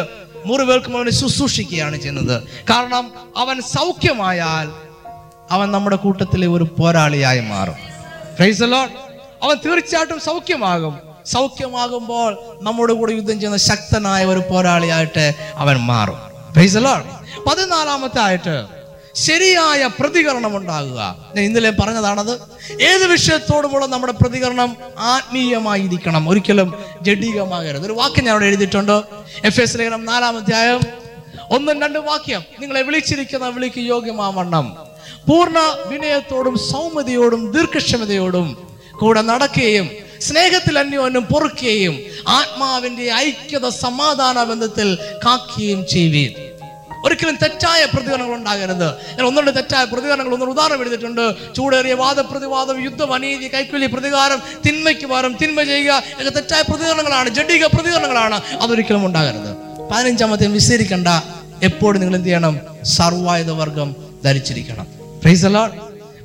[0.46, 2.34] മുറിവേൽക്കുമ്പോൾ അവനെ ശുശ്രൂഷിക്കുകയാണ് ചെയ്യുന്നത്
[2.70, 3.04] കാരണം
[3.36, 4.68] അവൻ സൗഖ്യമായാൽ
[5.50, 7.80] അവൻ നമ്മുടെ കൂട്ടത്തിലെ ഒരു പോരാളിയായി മാറും
[9.42, 10.94] അവൻ തീർച്ചയായിട്ടും സൗഖ്യമാകും
[11.32, 12.30] സൗഖ്യമാകുമ്പോൾ
[12.62, 15.26] നമ്മുടെ കൂടെ യുദ്ധം ചെയ്യുന്ന ശക്തനായ ഒരു പോരാളിയായിട്ട്
[15.56, 16.20] അവൻ മാറും
[17.46, 18.56] പതിനാലാമത്തെ ആയിട്ട്
[19.16, 21.00] ശരിയായ പ്രതികരണം ഉണ്ടാകുക
[21.34, 22.32] ഞാൻ ഇന്നലെ പറഞ്ഞതാണത്
[22.82, 24.70] ഏത് വിഷയത്തോടുമുള്ള നമ്മുടെ പ്രതികരണം
[25.08, 26.70] ആത്മീയമായിരിക്കണം ഒരിക്കലും
[27.02, 28.96] ജഡീകമാകരുത് ഒരു വാക്യം ഞാൻ അവിടെ എഴുതിയിട്ടുണ്ട്
[29.44, 30.80] എഫ് എസ് ലേഖനം നാലാമധ്യായം
[31.50, 34.66] ഒന്നും രണ്ടും വാക്യം നിങ്ങളെ വിളിച്ചിരിക്കുന്ന വിളിക്ക് യോഗ്യമാവണ്ണം
[35.26, 35.58] പൂർണ്ണ
[35.88, 38.48] വിനയത്തോടും സൗമ്യതയോടും ദീർഘക്ഷമതയോടും
[38.94, 39.86] കൂടെ നടക്കുകയും
[40.20, 41.94] സ്നേഹത്തിൽ അന്യോന്യം പൊറുക്കുകയും
[42.30, 44.90] ആത്മാവിന്റെ ഐക്യത സമാധാന ബന്ധത്തിൽ
[45.24, 46.43] കാക്കുകയും ചെയ്യുകയും
[47.04, 51.24] ഒരിക്കലും തെറ്റായ പ്രതികരണങ്ങൾ ഉണ്ടാകരുത് ഞാൻ ഒന്നുകൊണ്ട് തെറ്റായ പ്രതികരണങ്ങൾ ഒന്നും ഉദാഹരണം എഴുതിയിട്ടുണ്ട്
[51.56, 58.38] ചൂടേറിയ വാദപ്രതിവാദം യുദ്ധം അനീതി കൈക്കൂലി പ്രതികാരം തിന്മയ്ക്ക് പകരം തിന്മ ചെയ്യുക ഇതൊക്കെ തെറ്റായ പ്രതികരണങ്ങളാണ് ജഡിക പ്രതികരണങ്ങളാണ്
[58.62, 59.50] അതൊരിക്കലും ഉണ്ടാകരുത്
[59.90, 61.08] പതിനഞ്ചാമത്തെ വിസ്തരിക്കേണ്ട
[61.62, 62.54] എപ്പോഴും നിങ്ങൾ എന്ത് ചെയ്യണം
[62.92, 63.90] സർവായുധ വർഗം
[64.24, 64.86] ധരിച്ചിരിക്കണം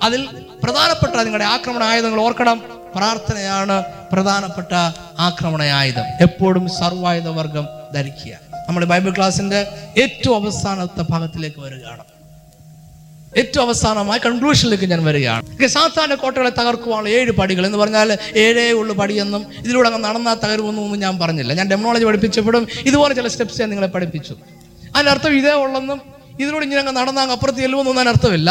[0.02, 0.22] അതിൽ
[0.64, 2.58] പ്രധാനപ്പെട്ട നിങ്ങളുടെ ആക്രമണ ആയുധങ്ങൾ ഓർക്കണം
[2.96, 3.76] പ്രാർത്ഥനയാണ്
[4.14, 4.74] പ്രധാനപ്പെട്ട
[5.20, 8.36] ആക്രമണ ആയുധം എപ്പോഴും സർവായുധ വർഗം ധരിക്കുക
[8.70, 9.60] നമ്മുടെ ബൈബിൾ ക്ലാസ്സിന്റെ
[9.98, 12.04] ഏറ്റവും അവസാനത്തെ ഭാഗത്തിലേക്ക് വരികയാണ്
[13.38, 18.12] ഏറ്റവും അവസാനമായി കൺക്ലൂഷനിലേക്ക് ഞാൻ വരികയാണ് സാധാരണ കോട്ടകളെ തകർക്കുവാനുള്ള ഏഴ് പടികൾ എന്ന് പറഞ്ഞാൽ
[18.36, 23.62] ഏഴേ ഉള്ളു പടിയെന്നും ഇതിലൂടെ അങ്ങ് നടന്നാൽ തകരുമെന്നൊന്നും ഞാൻ പറഞ്ഞില്ല ഞാൻ ഡെമോളജി പഠിപ്പിച്ചപ്പോഴും ഇതുപോലെ ചില സ്റ്റെപ്സ്
[23.62, 24.36] ഞാൻ നിങ്ങളെ പഠിപ്പിച്ചു
[24.96, 26.00] അതിനർത്ഥം ഇതേ ഉള്ളെന്നും
[26.40, 28.51] ഇതിലൂടെ ഇങ്ങനെ അങ്ങ് നടന്നാൽ അങ്ങ് അപ്പുറത്ത് ചെല്ലുമെന്നൊന്നും അർത്ഥമില്ല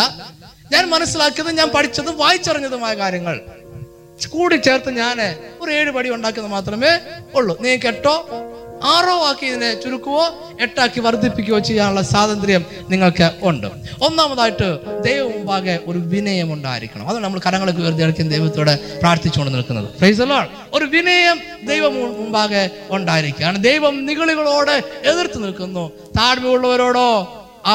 [0.73, 3.37] ഞാൻ മനസ്സിലാക്കിയതും ഞാൻ പഠിച്ചതും വായിച്ചറിഞ്ഞതുമായ കാര്യങ്ങൾ
[4.31, 5.19] കൂടി ചേർത്ത് ഞാൻ
[5.61, 6.93] ഒരു ഏഴ് പടി ഉണ്ടാക്കുന്നത് മാത്രമേ
[7.35, 8.15] ഉള്ളൂ നീ കേട്ടോ
[8.85, 10.25] ആറോ ആക്കി ഇതിനെ ചുരുക്കുവോ
[10.61, 13.67] എട്ടാക്കി വർദ്ധിപ്പിക്കുകയോ ചെയ്യാനുള്ള സ്വാതന്ത്ര്യം നിങ്ങൾക്ക് ഉണ്ട്
[14.01, 14.79] ഒന്നാമതായിട്ട്
[15.03, 21.39] ദൈവം മുമ്പാകെ ഒരു വിനയം ഉണ്ടായിരിക്കണം അതാണ് നമ്മൾ കരങ്ങളൊക്കെ ഉയർത്തി അടയ്ക്കും ദൈവത്തോടെ പ്രാർത്ഥിച്ചുകൊണ്ട് നിൽക്കുന്നത് ഒരു വിനയം
[21.67, 22.71] ദൈവം മുമ്പാകെ
[22.91, 24.83] ഉണ്ടായിരിക്കുകയാണ് ദൈവം നിഗളികളോട്
[25.05, 25.91] എതിർത്ത് നിൽക്കുന്നു
[26.19, 27.09] താഴ്മയുള്ളവരോടോ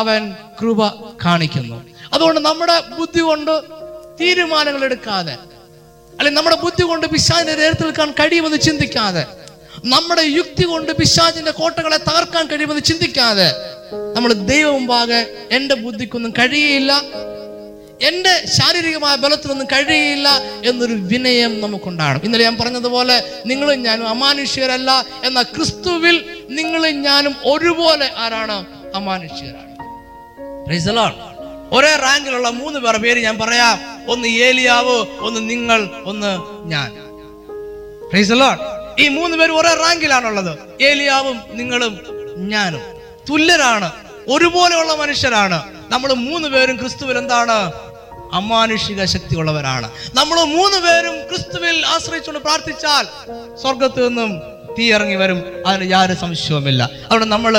[0.00, 0.33] അവൻ
[0.61, 0.87] കൃപ
[1.25, 1.81] കാണിക്കുന്നു
[2.13, 3.51] അതുകൊണ്ട് നമ്മുടെ ബുദ്ധി കൊണ്ട്
[4.21, 5.37] തീരുമാനങ്ങൾ എടുക്കാതെ
[6.19, 9.27] അല്ലെ നമ്മുടെ ബുദ്ധി കൊണ്ട് പിശാചിനെ നേരത്തെ നിൽക്കാൻ കഴിയുമെന്ന് ചിന്തിക്കാതെ
[9.83, 13.47] നമ്മുടെ യുക്തി കൊണ്ട് പിശാചിന്റെ കോട്ടകളെ തകർക്കാൻ കഴിയുമെന്ന് ചിന്തിക്കാതെ
[14.15, 15.21] നമ്മൾ ദൈവമുമ്പാകെ
[15.51, 16.91] എന്റെ ബുദ്ധിക്കൊന്നും കഴിയയില്ല
[18.03, 20.29] എന്റെ ശാരീരികമായ ബലത്തിനൊന്നും കഴിയില്ല
[20.65, 23.23] എന്നൊരു വിനയം നമുക്കുണ്ടാകണം ഇന്നലെ ഞാൻ പറഞ്ഞതുപോലെ
[23.45, 24.91] നിങ്ങളും ഞാനും അമാനുഷ്യരല്ല
[25.23, 26.17] എന്ന ക്രിസ്തുവിൽ
[26.49, 28.65] നിങ്ങളും ഞാനും ഒരുപോലെ ആരാണ്
[28.95, 29.71] അമാനുഷ്യരാണ്
[31.73, 33.79] ഒരേ റാങ്കിലുള്ള മൂന്ന് പേരെ പേര് ഞാൻ പറയാം
[34.07, 35.89] ഒന്ന് ഏലിയാവ് ഒന്ന് നിങ്ങൾ
[36.05, 36.31] ഒന്ന്
[36.65, 36.89] ഞാൻ
[38.99, 40.51] ഈ മൂന്ന് പേരും ഒരേ റാങ്കിലാണുള്ളത്
[40.81, 41.93] ഏലിയാവും നിങ്ങളും
[42.47, 42.83] ഞാനും
[43.29, 43.89] തുല്യരാണ്
[44.27, 45.57] ഒരുപോലെയുള്ള മനുഷ്യരാണ്
[45.91, 47.57] നമ്മൾ മൂന്ന് പേരും ക്രിസ്തുവിൽ എന്താണ്
[48.33, 49.87] അമാനുഷിക ശക്തിയുള്ളവരാണ്
[50.15, 53.05] നമ്മൾ മൂന്ന് പേരും ക്രിസ്തുവിൽ ആശ്രയിച്ചുകൊണ്ട് പ്രാർത്ഥിച്ചാൽ
[53.61, 54.31] സ്വർഗത്തു നിന്നും
[54.77, 57.55] തീ ഇറങ്ങി വരും അതിന് യാതൊരു സംശയവുമില്ല അവിടെ നമ്മൾ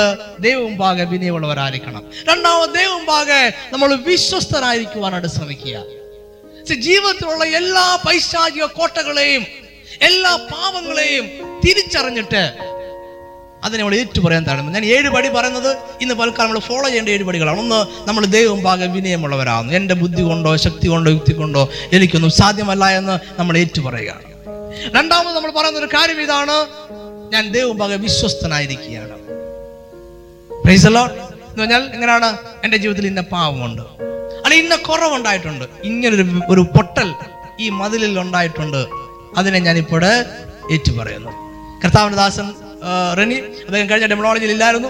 [0.39, 3.41] ദൈവം പാകെ വിനയമുള്ളവരായിരിക്കണം രണ്ടാമത് ദൈവം പാകെ
[3.71, 9.43] നമ്മൾ വിശ്വസ്തരായിരിക്കുവാനായിട്ട് ശ്രമിക്കുക ജീവിതത്തിലുള്ള എല്ലാ പൈശാചിക കോട്ടകളെയും
[10.01, 11.25] എല്ലാ പാപങ്ങളെയും
[11.65, 12.43] തിരിച്ചറിഞ്ഞിട്ട്
[13.63, 14.43] അതിനെ നമ്മൾ ഏറ്റു പറയാൻ
[14.73, 15.69] ഞാൻ ഏഴ് പടി പറയുന്നത്
[16.01, 20.51] ഇന്ന് പലക്കാലം നമ്മൾ ഫോളോ ചെയ്യേണ്ട ഏഴ് പടികളാണ് ഒന്ന് നമ്മൾ ദൈവം പാകം വിനയമുള്ളവരാണ് എൻ്റെ ബുദ്ധി കൊണ്ടോ
[20.57, 21.63] ശക്തി കൊണ്ടോ യുക്തി കൊണ്ടോ
[21.91, 24.23] എനിക്കൊന്നും സാധ്യമല്ല എന്ന് നമ്മൾ ഏറ്റു പറയുകയാണ്
[24.95, 26.55] രണ്ടാമത് നമ്മൾ പറയുന്ന ഒരു കാര്യം ഇതാണ്
[27.33, 29.15] ഞാൻ ദൈവം പാകം വിശ്വസ്തനായിരിക്കുകയാണ്
[31.47, 31.63] എന്ന്
[31.63, 32.29] പറഞ്ഞാൽ എങ്ങനെയാണ്
[32.63, 33.83] എൻ്റെ ജീവിതത്തിൽ ഇന്ന പാവമുണ്ട്
[34.45, 37.09] അല്ല ഇന്ന കുറവുണ്ടായിട്ടുണ്ട് ഇങ്ങനൊരു ഒരു പൊട്ടൽ
[37.59, 38.81] ഈ മതിലിൽ ഉണ്ടായിട്ടുണ്ട്
[39.37, 40.03] അതിനെ ഞാനിപ്പോൾ
[40.71, 41.31] ഏറ്റു പറയുന്നു
[41.83, 42.47] കർത്താവിൻ്റെ ദാസൻ
[43.17, 44.89] റെനി അദ്ദേഹം കഴിഞ്ഞ ഡെമണോളജിയിൽ ഇല്ലായിരുന്നു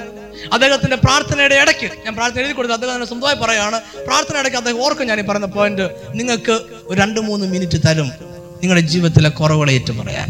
[0.53, 3.77] അദ്ദേഹത്തിന്റെ പ്രാർത്ഥനയുടെ ഇടയ്ക്ക് ഞാൻ പ്രാർത്ഥന എഴുതി കൊടുത്തു അദ്ദേഹം തന്നെ സ്വന്തമായി പറയുകയാണ്
[4.07, 5.85] പ്രാർത്ഥന ഇടയ്ക്ക് അദ്ദേഹം ഓർക്കും ഞാൻ ഈ പറയുന്ന പോയിന്റ്
[6.15, 6.55] നിങ്ങൾക്ക്
[6.87, 8.09] ഒരു രണ്ട് മൂന്ന് മിനിറ്റ് തരും
[8.63, 10.29] നിങ്ങളുടെ ജീവിതത്തിലെ കുറവുകളെ ഏറ്റു പറയാൻ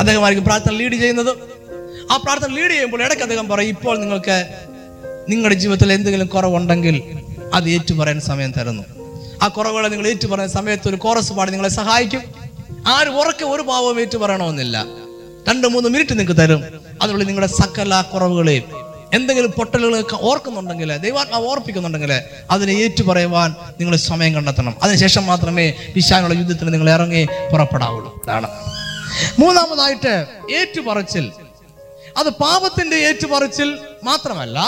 [0.00, 1.32] അദ്ദേഹമായിരിക്കും പ്രാർത്ഥന ലീഡ് ചെയ്യുന്നത്
[2.10, 4.36] ആ പ്രാർത്ഥന ലീഡ് ചെയ്യുമ്പോൾ ഇടയ്ക്ക് അദ്ദേഹം പറയും ഇപ്പോൾ നിങ്ങൾക്ക്
[5.28, 6.96] നിങ്ങളുടെ ജീവിതത്തിൽ എന്തെങ്കിലും കുറവുണ്ടെങ്കിൽ
[7.54, 8.84] അത് ഏറ്റു പറയാൻ സമയം തരുന്നു
[9.42, 12.22] ആ കുറവുകളെ നിങ്ങൾ ഏറ്റു പറയുന്ന സമയത്ത് ഒരു കോറസ് പാടി നിങ്ങളെ സഹായിക്കും
[12.86, 14.76] ആര് ഉറക്കെ ഒരു പാവം ഏറ്റു പറയണമെന്നില്ല
[15.48, 16.60] രണ്ട് മൂന്ന് മിനിറ്റ് നിങ്ങൾക്ക് തരും
[17.02, 18.64] അതിനുള്ളിൽ നിങ്ങളുടെ സകല കുറവുകളെയും
[19.12, 22.12] എന്തെങ്കിലും പൊട്ടലുകളൊക്കെ ഓർക്കുന്നുണ്ടെങ്കിൽ ദൈവാത്മാവ് ഓർപ്പിക്കുന്നുണ്ടെങ്കിൽ
[22.50, 27.22] അതിനെ ഏറ്റു പറയുവാൻ നിങ്ങൾ സമയം കണ്ടെത്തണം അതിനുശേഷം മാത്രമേ വിശാനുള്ള യുദ്ധത്തിന് നിങ്ങൾ ഇറങ്ങി
[27.50, 28.48] പുറപ്പെടാവുള്ളൂ അതാണ്
[29.38, 30.14] മൂന്നാമതായിട്ട്
[30.54, 31.26] ഏറ്റുപറച്ചിൽ
[32.16, 33.70] അത് പാപത്തിന്റെ ഏറ്റുപറച്ചിൽ
[34.02, 34.58] മാത്രമല്ല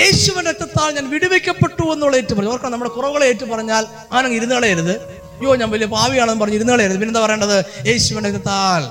[0.00, 3.84] യേശുവിന്റെ രക്തത്താൽ ഞാൻ വിടുവിക്കപ്പെട്ടു എന്നുള്ള ഏറ്റുപറഞ്ഞു ഓർക്കണം നമ്മുടെ കുറവുകളെ ഏറ്റുപറഞ്ഞാൽ
[4.12, 4.94] ആണെങ്കിൽ ഇരുന്നളയരുത്
[5.38, 7.58] അയ്യോ ഞാൻ വലിയ പാവിയാണെന്ന് പറഞ്ഞ് ഇരുന്നുകളായിരുന്നു പിന്നെന്താ പറയേണ്ടത്
[7.88, 8.82] യേശുവിൻ്റെ കൃത്താൽ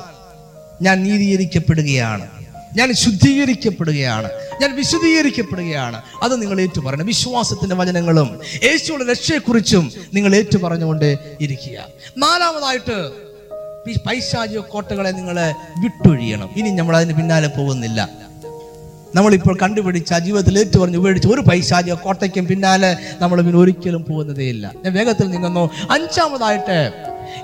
[0.81, 2.27] ഞാൻ നീതീകരിക്കപ്പെടുകയാണ്
[2.77, 4.29] ഞാൻ ശുദ്ധീകരിക്കപ്പെടുകയാണ്
[4.61, 8.29] ഞാൻ വിശുദ്ധീകരിക്കപ്പെടുകയാണ് അത് നിങ്ങൾ ഏറ്റു പറയണം വിശ്വാസത്തിന്റെ വചനങ്ങളും
[8.63, 9.85] യേശുവിന്റെ രക്ഷയെക്കുറിച്ചും
[10.13, 11.09] നിങ്ങൾ ഏറ്റു പറഞ്ഞുകൊണ്ട്
[11.39, 11.77] ഇരിക്കുക
[12.17, 12.97] നാലാമതായിട്ട്
[14.07, 15.37] പൈശാചിക കോട്ടകളെ നിങ്ങൾ
[15.83, 18.01] വിട്ടൊഴിയണം ഇനി നമ്മൾ അതിന് പിന്നാലെ പോകുന്നില്ല
[19.15, 24.93] നമ്മളിപ്പോൾ കണ്ടുപിടിച്ച ജീവിതത്തിൽ ഏറ്റു പറഞ്ഞ് ഉപയോഗിച്ച് ഒരു പൈശാചിക കോട്ടയ്ക്കും പിന്നാലെ നമ്മൾ പിന്നെ ഒരിക്കലും പോകുന്നതേയില്ല ഞാൻ
[24.93, 25.63] വേഗത്തിൽ നിങ്ങുന്നു
[25.91, 26.77] അഞ്ചാമതായിട്ട്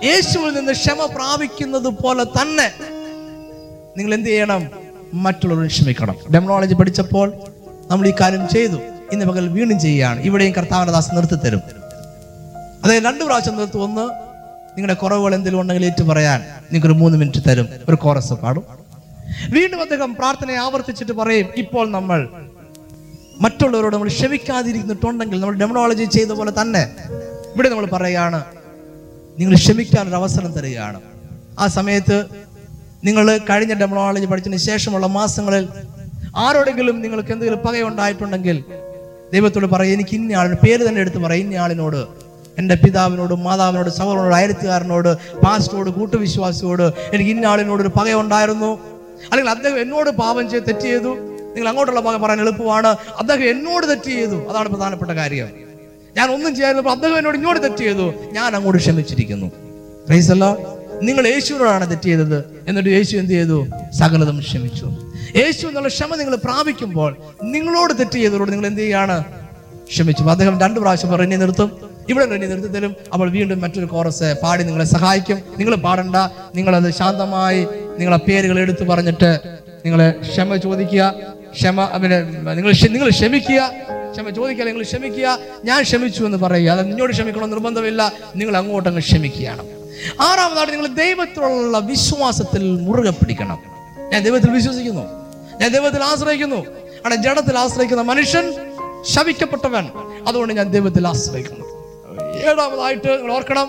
[0.05, 2.67] യേശുവിൽ നിന്ന് ക്ഷമ പ്രാപിക്കുന്നത് പോലെ തന്നെ
[3.97, 4.63] നിങ്ങൾ എന്ത് ചെയ്യണം
[5.17, 7.27] മറ്റുള്ളവരെ ക്ഷമിക്കണം ഡെമനോളജി പഠിച്ചപ്പോൾ
[7.91, 8.79] നമ്മൾ ഈ കാര്യം ചെയ്തു
[9.11, 11.61] ഇന്ന് പകൽ വീണ്ടും ചെയ്യുകയാണ് ഇവിടെയും കർത്താവനദാസ് നിർത്തി തരും
[12.83, 14.05] അതായത് രണ്ട് പ്രാവശ്യം നിർത്തി ഒന്ന്
[14.75, 16.41] നിങ്ങളുടെ കുറവുകൾ എന്തെങ്കിലും ഉണ്ടെങ്കിൽ ഏറ്റു പറയാൻ
[16.83, 18.65] ഒരു മൂന്ന് മിനിറ്റ് തരും ഒരു കോറസ് പാടും
[19.55, 22.19] വീണ്ടും അദ്ദേഹം പ്രാർത്ഥനയെ ആവർത്തിച്ചിട്ട് പറയും ഇപ്പോൾ നമ്മൾ
[23.39, 26.83] മറ്റുള്ളവരോട് നമ്മൾ ക്ഷമിക്കാതിരിക്കുന്നിട്ടുണ്ടെങ്കിൽ നമ്മൾ ഡെമണോളജി ചെയ്ത പോലെ തന്നെ
[27.49, 28.39] ഇവിടെ നമ്മൾ പറയുകയാണ്
[29.37, 30.99] നിങ്ങൾ ക്ഷമിക്കാൻ ഒരു അവസരം തരികയാണ്
[31.59, 32.17] ആ സമയത്ത്
[33.03, 35.65] നിങ്ങൾ കഴിഞ്ഞ ഡെമണോളജി പഠിച്ചതിന് ശേഷമുള്ള മാസങ്ങളിൽ
[36.37, 38.57] ആരോടെങ്കിലും നിങ്ങൾക്ക് എന്തെങ്കിലും പകയുണ്ടായിട്ടുണ്ടെങ്കിൽ
[39.33, 42.01] ദൈവത്തോട് പറയും എനിക്ക് ഇന്ന പേര് തന്നെ എടുത്ത് പറയും ഇന്ന ആളിനോട്
[42.57, 45.09] എൻ്റെ പിതാവിനോട് മാതാവിനോട് സഹോദരനോട് അയൽക്കാരനോട്
[45.43, 46.85] പാസ്റ്റോട് കൂട്ടുവിശ്വാസിയോട്
[47.13, 48.69] എനിക്ക് ഇന്ന ആളിനോട് ഒരു പകയുണ്ടായിരുന്നു
[49.23, 51.11] അല്ലെങ്കിൽ അദ്ദേഹം എന്നോട് പാപം ചെയ്ത് തെറ്റ് ചെയ്തു
[51.49, 52.89] നിങ്ങൾ അങ്ങോട്ടുള്ള ഭാഗം പറയാൻ എളുപ്പമാണ്
[53.19, 55.49] അദ്ദേഹം എന്നോട് തെറ്റ് ചെയ്തു അതാണ് പ്രധാനപ്പെട്ട കാര്യം
[56.15, 58.05] ഞാൻ ഒന്നും ചെയ്യാതിരുന്നപ്പോൾ അദ്ദേഹം എന്നോട് ഇങ്ങോട്ട് തെറ്റ് ചെയ്തു
[58.33, 59.47] ഞാൻ അങ്ങോട്ട് ക്ഷമിച്ചിരിക്കുന്നു
[60.07, 60.45] ക്രൈസല്ല
[61.01, 62.37] നിങ്ങൾ യേശുവിനോടാണ് തെറ്റ് ചെയ്തത്
[62.67, 63.57] എന്നിട്ട് യേശു എന്ത് ചെയ്തു
[63.99, 64.87] സകലതും ക്ഷമിച്ചു
[65.37, 67.11] യേശു എന്നുള്ള ക്ഷമ നിങ്ങൾ പ്രാപിക്കുമ്പോൾ
[67.47, 69.17] നിങ്ങളോട് തെറ്റ് ചെയ്തതോട് നിങ്ങൾ എന്ത് ചെയ്യാണ്
[69.89, 71.69] ക്ഷമിച്ചു അദ്ദേഹം രണ്ട് പ്രാവശ്യം പറഞ്ഞു നിർത്തും
[72.09, 76.17] ഇവിടെ റെഡി നിർത്തി തരും അപ്പോൾ വീണ്ടും മറ്റൊരു കോറസ് പാടി നിങ്ങളെ സഹായിക്കും നിങ്ങൾ പാടണ്ട
[76.55, 77.61] നിങ്ങളത് ശാന്തമായി
[77.99, 79.29] നിങ്ങൾ ആ പേരുകൾ എടുത്തു പറഞ്ഞിട്ട്
[79.85, 81.03] നിങ്ങൾ ക്ഷമ ചോദിക്കുക
[81.53, 82.17] ക്ഷമ പിന്നെ
[82.55, 83.61] നിങ്ങൾ നിങ്ങൾ ക്ഷമിക്കുക
[84.13, 85.27] ക്ഷമ ചോദിക്കുക നിങ്ങൾ ക്ഷമിക്കുക
[85.65, 88.01] ഞാൻ ക്ഷമിച്ചു എന്ന് പറയുക അത് നിന്നോട് ക്ഷമിക്കണം നിർബന്ധമില്ല
[88.35, 89.63] നിങ്ങൾ അങ്ങോട്ടങ്ങ് ക്ഷമിക്കുകയാണ്
[90.21, 93.59] ആറാമതായിട്ട് നിങ്ങൾ ദൈവത്തിലുള്ള വിശ്വാസത്തിൽ മുറുകെ പിടിക്കണം
[94.13, 95.05] ഞാൻ ദൈവത്തിൽ വിശ്വസിക്കുന്നു
[95.61, 96.59] ഞാൻ ദൈവത്തിൽ ആശ്രയിക്കുന്നു
[97.05, 98.45] ആണ് ജഡത്തിൽ ആശ്രയിക്കുന്ന മനുഷ്യൻ
[99.05, 99.85] ശവിക്കപ്പെട്ടവൻ
[100.27, 101.65] അതുകൊണ്ട് ഞാൻ ദൈവത്തിൽ ആശ്രയിക്കുന്നു
[102.41, 103.67] ഏഴാമതായിട്ട് നിങ്ങൾ ഓർക്കണം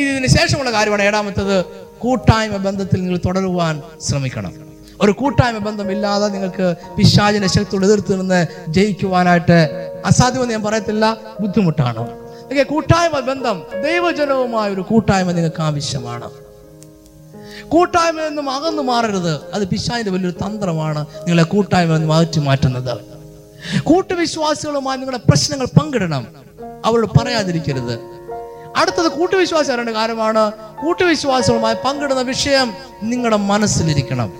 [0.00, 1.56] ഇതിന് ശേഷമുള്ള കാര്യമാണ് ഏഴാമത്തത്
[2.00, 3.76] കൂട്ടായ്മ ബന്ധത്തിൽ നിങ്ങൾ തുടരുവാൻ
[4.00, 4.52] ശ്രമിക്കണം
[5.00, 8.40] ഒരു കൂട്ടായ്മ ബന്ധമില്ലാതെ നിങ്ങൾക്ക് പിശാചിനെ ശക്തിയോട് എതിർത്ത് നിന്ന്
[8.68, 9.58] ജയിക്കുവാനായിട്ട്
[10.04, 11.04] അസാധ്യമെന്ന് ഞാൻ പറയത്തില്ല
[11.40, 12.04] ബുദ്ധിമുട്ടാണ്
[12.70, 16.28] കൂട്ടായ്മ ബന്ധം ദൈവജനവുമായ ഒരു കൂട്ടായ്മ നിങ്ങൾക്ക് ആവശ്യമാണ്
[17.68, 22.94] കൂട്ടായ്മ നിന്നും അകന്നു മാറരുത് അത് പിശാചിന്റെ വലിയൊരു തന്ത്രമാണ് നിങ്ങളെ കൂട്ടായ്മ മാറ്റി അകറ്റി മാറ്റുന്നത്
[23.84, 26.24] കൂട്ടുവിശ്വാസികളുമായി നിങ്ങളുടെ പ്രശ്നങ്ങൾ പങ്കിടണം
[26.84, 27.94] അവരോട് പറയാതിരിക്കരുത്
[28.80, 30.52] അടുത്തത് കൂട്ടുവിശ്വാസം രണ്ട് കാര്യമാണ്
[30.82, 32.68] കൂട്ടുവിശ്വാസവുമായി പങ്കിടുന്ന വിഷയം
[33.02, 34.30] നിങ്ങളുടെ മനസ്സിലിരിക്കണം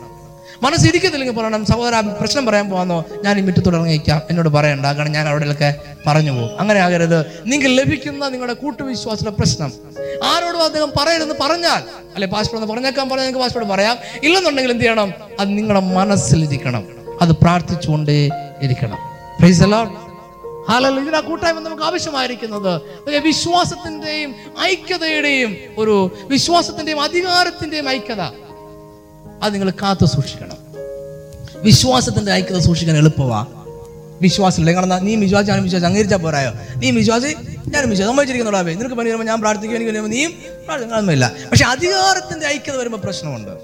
[0.62, 5.74] മനസ്സിരിക്കത്തില്ലെങ്കിൽ പറയണം സഹോദര പ്രശ്നം പറയാൻ പോകുന്നു ഞാൻ ഈ മുറ്റത്തോട് തുടങ്ങിക്കാം എന്നോട് പറയണ്ട കാരണം ഞാൻ അവിടെയൊക്കെ
[6.06, 7.18] പറഞ്ഞു പോകും അങ്ങനെ ആകരുത്
[7.46, 9.72] നിങ്ങൾ ലഭിക്കുന്ന നിങ്ങളുടെ കൂട്ടുവിശ്വാസത്തിലെ പ്രശ്നം
[10.24, 11.82] ആരോടും അദ്ദേഹം പറയരുതെന്ന് പറഞ്ഞാൽ
[12.14, 13.96] അല്ലെ പാസ്പോർട്ട് പറഞ്ഞേക്കാൻ പറഞ്ഞാൽ നിങ്ങൾക്ക് പാസ്പോർട്ട് പറയാം
[14.22, 16.84] ഇല്ലെന്നുണ്ടെങ്കിൽ എന്ത് ചെയ്യണം അത് നിങ്ങളുടെ മനസ്സിലിരിക്കണം
[17.20, 18.20] അത് പ്രാർത്ഥിച്ചുകൊണ്ടേ
[18.62, 18.98] ഇരിക്കണം
[19.38, 20.09] പ്രൈസ് അലോട്ട്
[20.70, 22.72] ഹാലല്ലോ ഇതിനാ കൂട്ടായ്മ നമുക്ക് ആവശ്യമായിരിക്കുന്നത്
[23.28, 24.30] വിശ്വാസത്തിന്റെയും
[24.64, 25.52] ഐക്യതയുടെയും
[25.78, 25.94] ഒരു
[26.30, 28.24] വിശ്വാസത്തിന്റെയും അധികാരത്തിന്റെയും ഐക്യത
[29.42, 30.58] അത് നിങ്ങൾ കാത്തു സൂക്ഷിക്കണം
[31.64, 33.40] വിശ്വാസത്തിന്റെ ഐക്യത സൂക്ഷിക്കാൻ എളുപ്പമാ
[34.22, 36.50] വിശ്വാസമില്ല കാരണം നീ വിശ്വാസി ഞാൻ വിശ്വാസം അംഗീകരിച്ചാൽ പോരായോ
[36.76, 37.30] നീ വിശ്വാസി
[37.68, 40.32] ഞാൻ വിശ്വാസം വഹിച്ചിരിക്കുന്നുള്ള നിനക്ക് പണി വരുമ്പോൾ ഞാൻ പ്രാർത്ഥിക്കുകയും എനിക്ക് വരുമ്പോൾ നീയും
[40.66, 43.54] പ്രാർത്ഥിക്കുന്നൊന്നുമില്ല പക്ഷെ അധികാരത്തിന്റെ ഐക്യത വരുമ്പോൾ പ്രശ്നമുണ്ട്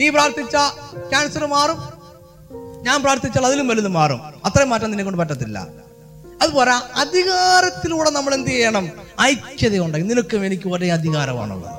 [0.00, 0.56] നീ പ്രാർത്ഥിച്ച
[1.10, 1.80] ക്യാൻസർ മാറും
[2.82, 5.58] ഞാൻ പ്രാർത്ഥിച്ചാൽ അതിലും വലുതും മാറും അത്രയും മാറ്റം നിന്നെ കൊണ്ട് പറ്റത്തില്ല
[6.40, 6.74] അതുപോലെ
[7.02, 8.86] അധികാരത്തിലൂടെ നമ്മൾ എന്ത് ചെയ്യണം
[9.84, 11.74] ഉണ്ടെങ്കിൽ നിനക്കും എനിക്ക് ഒരേ അധികാരമാണുള്ളത്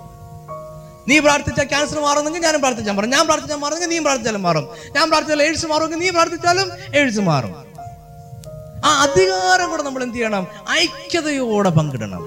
[1.10, 4.66] നീ പ്രാർത്ഥിച്ചാൽ ക്യാൻസർ മാറുന്നെങ്കിൽ ഞാനും പ്രാർത്ഥിച്ചാൽ മാറും ഞാൻ പ്രാർത്ഥിച്ചാൽ മാറുന്നെങ്കിൽ നീ പ്രാർത്ഥിച്ചാലും മാറും
[4.96, 6.68] ഞാൻ പ്രാർത്ഥിച്ചാൽ എയ്ഡ്സ് മാറുമെങ്കിൽ നീ പ്രാർത്ഥിച്ചാലും
[6.94, 7.54] എയ്ഡ്സ് മാറും
[8.86, 10.44] ആ അധികാരം കൂടെ നമ്മൾ എന്ത് ചെയ്യണം
[10.76, 12.24] ഐക്യതയോടെ പങ്കിടണം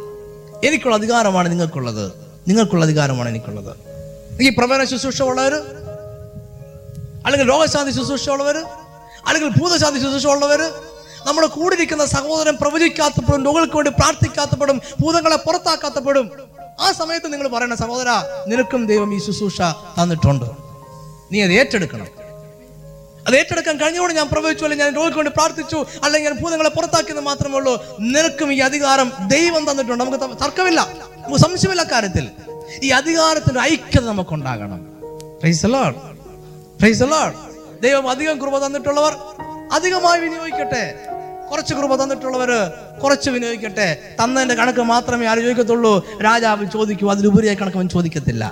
[0.64, 2.04] എനിക്കുള്ള അധികാരമാണ് നിങ്ങൾക്കുള്ളത്
[2.48, 3.72] നിങ്ങൾക്കുള്ള അധികാരമാണ് എനിക്കുള്ളത്
[4.40, 5.54] ഈ പ്രമേണ ശുശ്രൂഷ ഉള്ളവർ
[7.26, 8.56] അല്ലെങ്കിൽ രോഗശാന്തി ശുശ്രൂഷ ഉള്ളവർ
[9.26, 10.60] അല്ലെങ്കിൽ ഭൂതശാന്തി ശുശ്രൂഷ ഉള്ളവർ
[11.26, 16.26] നമ്മുടെ കൂടെ ഇരിക്കുന്ന സഹോദരൻ പ്രവചിക്കാത്തപ്പോഴും രോഗികൾക്ക് വേണ്ടി പ്രാർത്ഥിക്കാത്തപ്പോഴും ഭൂതങ്ങളെ പുറത്താക്കാത്തപ്പോഴും
[16.80, 18.10] ആ സമയത്ത് നിങ്ങൾ പറയണ സഹോദര
[18.48, 19.60] നിനക്കും ദൈവം ഈ ശുശ്രൂഷ
[19.98, 20.48] തന്നിട്ടുണ്ട്
[21.32, 22.08] നീ അത് ഏറ്റെടുക്കണം
[23.26, 27.56] അത് ഏറ്റെടുക്കാൻ കഴിഞ്ഞുകൊണ്ട് ഞാൻ പ്രവചിച്ചു അല്ലെങ്കിൽ ഞാൻ രോഗിക്ക് വേണ്ടി പ്രാർത്ഥിച്ചു അല്ലെങ്കിൽ ഞാൻ ഭൂതങ്ങളെ പുറത്താക്കിയെന്ന് മാത്രമേ
[27.56, 27.74] ഉള്ളൂ
[28.06, 30.80] നിനക്കും ഈ അധികാരം ദൈവം തന്നിട്ടുണ്ട് നമുക്ക് തർക്കമില്ല
[31.16, 32.26] നമുക്ക് സംശയമില്ല കാര്യത്തിൽ
[32.82, 34.80] ഈ അധികാരത്തിന്റെ ഐക്യത നമുക്കുണ്ടാകണം
[37.82, 39.14] ദൈവം അധികം കൃപ തന്നിട്ടുള്ളവർ
[39.72, 40.82] അധികമായി വിനിയോഗിക്കട്ടെ
[41.50, 42.50] കുറച്ച് കൃപ തന്നിട്ടുള്ളവർ
[43.02, 43.98] കുറച്ച് വിനിയോഗിക്കട്ടെ
[44.20, 45.92] തന്നതിന്റെ കണക്ക് മാത്രമേ ആലോചിക്കത്തുള്ളൂ
[46.22, 48.52] രാജാവ് ചോദിക്കൂ അതിലുപരിയായി കണക്ക് അവൻ ചോദിക്കത്തില്ല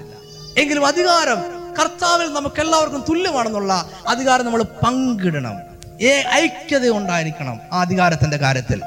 [0.57, 1.41] എങ്കിലും അധികാരം
[1.79, 3.73] കർത്താവിൽ നമുക്ക് എല്ലാവർക്കും തുല്യമാണെന്നുള്ള
[4.09, 5.57] അധികാരം നമ്മൾ പങ്കിടണം
[6.03, 8.81] ഏ ഐക്യത ഉണ്ടായിരിക്കണം ആ അധികാരത്തിന്റെ കാര്യത്തിൽ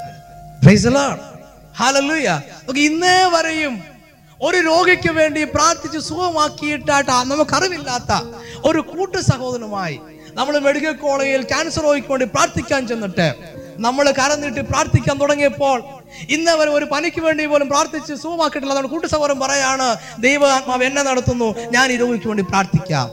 [2.79, 3.73] ഇന്നേ വരെയും
[4.39, 8.11] ഒരു രോഗിക്ക് വേണ്ടി പ്രാർത്ഥിച്ച് സുഖമാക്കിയിട്ടായിട്ട് നമുക്കറിവില്ലാത്ത
[8.65, 9.99] ഒരു കൂട്ടു സഹോദരനുമായി
[10.35, 13.27] നമ്മൾ മെഡിക്കൽ കോളേജിൽ ക്യാൻസർ രോഗിക്ക് വേണ്ടി പ്രാർത്ഥിക്കാൻ ചെന്നിട്ട്
[13.81, 14.39] നമ്മൾ കരം
[14.71, 15.77] പ്രാർത്ഥിക്കാൻ തുടങ്ങിയപ്പോൾ
[16.29, 19.89] ഇന്ന് അവർ ഒരു പനിക്ക് വേണ്ടി പോലും പ്രാർത്ഥിച്ച് സുഖമാക്കിയിട്ടില്ല അതുകൊണ്ട് കൂട്ടുസവരം പറയാണ്
[20.51, 23.09] ആത്മാവ് എന്നെ നടത്തുന്നു ഞാൻ ഈ രോഗിക്ക് വേണ്ടി പ്രാർത്ഥിക്കാം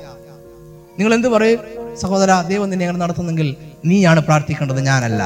[0.98, 1.60] നിങ്ങൾ എന്ത് പറയും
[2.00, 3.48] സഹോദര ദൈവം നിന്നെ അങ്ങനെ നടത്തുന്നെങ്കിൽ
[3.84, 5.22] നീയാണ് പ്രാർത്ഥിക്കേണ്ടത് ഞാനല്ല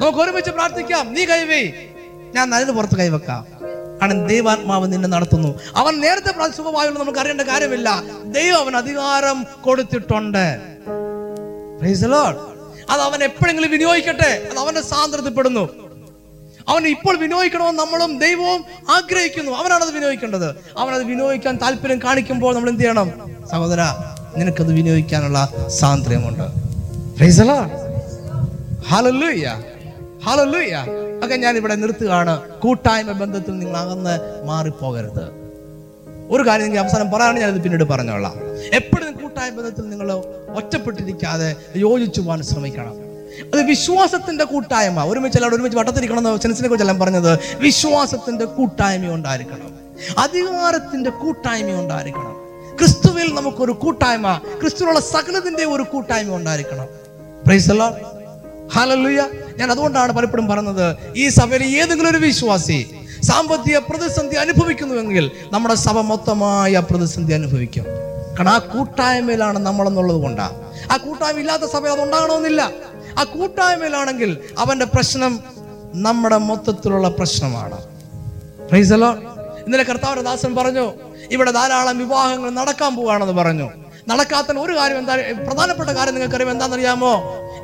[0.00, 1.62] നമുക്ക് ഒരുമിച്ച് പ്രാർത്ഥിക്കാം നീ കൈവേ
[2.34, 3.44] ഞാൻ നല്ലത് പുറത്ത് കൈവെക്കാം
[4.00, 7.88] കാരണം ദൈവാത്മാവ് നിന്നെ നടത്തുന്നു അവൻ നേരത്തെ സുഖമായുള്ള നമുക്ക് അറിയേണ്ട കാര്യമില്ല
[8.30, 10.46] ദൈവം അവൻ അധികാരം കൊടുത്തിട്ടുണ്ട്
[11.80, 12.47] പ്രൈസ് ലോഡ്
[12.90, 15.68] അത് അവൻ എപ്പോഴെങ്കിലും വിനിയോഗിക്കട്ടെ അത് അവന്റെ സാന്ദ്രതപ്പെടുന്നു
[16.68, 18.64] അവൻ ഇപ്പോൾ വിനിയോഗിക്കണമെന്ന് നമ്മളും ദൈവവും
[18.88, 20.54] ആഗ്രഹിക്കുന്നു അവനാണത് വിനിയോഗിക്കേണ്ടത്
[20.78, 23.10] അവനത് വിനിയോഗിക്കാൻ താല്പര്യം കാണിക്കുമ്പോൾ നമ്മൾ എന്ത് ചെയ്യണം
[23.50, 23.82] സഹോദര
[24.36, 25.52] നിനക്കത് വിനിയോഗിക്കാനുള്ള
[25.68, 26.46] സ്വാതന്ത്ര്യമുണ്ട്
[31.22, 34.14] ഒക്കെ ഞാൻ ഇവിടെ നിർത്തുകയാണ് കൂട്ടായ്മ ബന്ധത്തിൽ നിങ്ങൾ അകന്ന്
[34.46, 35.24] മാറിപ്പോകരുത്
[36.30, 38.47] ഒരു കാര്യം എനിക്ക് അവസാനം പറയാനാണ് ഞാനത് പിന്നീട് പറഞ്ഞോളാം
[38.72, 40.10] എപ്പോഴും കൂട്ടായ ബന്ധത്തിൽ നിങ്ങൾ
[40.54, 41.56] ഒറ്റപ്പെട്ടിരിക്കാതെ
[41.76, 42.96] യോജിച്ചു പോകാൻ ശ്രമിക്കണം
[43.52, 47.38] അത് വിശ്വാസത്തിന്റെ കൂട്ടായ്മ ഒരുമിച്ച് എല്ലാവരും ഒരുമിച്ച് വട്ടത്തിരിക്കണം എന്ന് സെൻസിനെ കുറിച്ച് എല്ലാം പറഞ്ഞത്
[47.60, 49.72] വിശ്വാസത്തിന്റെ കൂട്ടായ്മ ഉണ്ടായിരിക്കണം
[50.18, 52.34] അധികാരത്തിന്റെ കൂട്ടായ്മ ഉണ്ടായിരിക്കണം
[52.78, 56.88] ക്രിസ്തുവിൽ നമുക്കൊരു കൂട്ടായ്മ ക്രിസ്തുവിലുള്ള സകലത്തിന്റെ ഒരു കൂട്ടായ്മ ഉണ്ടായിരിക്കണം
[57.46, 57.76] പ്രൈസ്
[58.74, 59.20] ഹാലല്ലുയ
[59.56, 60.96] ഞാൻ അതുകൊണ്ടാണ് പലപ്പോഴും പറഞ്ഞത്
[61.16, 62.86] ഈ സഭയിൽ ഏതെങ്കിലും ഒരു വിശ്വാസി
[63.24, 67.86] സാമ്പത്തിക പ്രതിസന്ധി അനുഭവിക്കുന്നുവെങ്കിൽ നമ്മുടെ സഭ മൊത്തമായ പ്രതിസന്ധി അനുഭവിക്കും
[68.38, 70.54] കാരണം ആ കൂട്ടായ്മയിലാണ് നമ്മളെന്നുള്ളത് കൊണ്ടാണ്
[70.92, 72.70] ആ കൂട്ടായ്മ ഇല്ലാത്ത സഭ അതുണ്ടാകണമെന്നില്ല
[73.18, 74.38] ആ കൂട്ടായ്മയിലാണെങ്കിൽ
[74.58, 75.40] അവന്റെ പ്രശ്നം
[75.94, 77.78] നമ്മുടെ മൊത്തത്തിലുള്ള പ്രശ്നമാണ്
[78.68, 79.10] പ്രൈസലോ
[79.66, 80.92] ഇന്നലെ കർത്താവിന്റെ ദാസൻ പറഞ്ഞു
[81.32, 83.68] ഇവിടെ ധാരാളം വിവാഹങ്ങൾ നടക്കാൻ പോവുകയാണെന്ന് പറഞ്ഞു
[84.10, 85.14] നടക്കാത്ത ഒരു കാര്യം എന്താ
[85.46, 87.12] പ്രധാനപ്പെട്ട കാര്യം നിങ്ങൾക്കറിയാം എന്താണെന്നറിയാമോ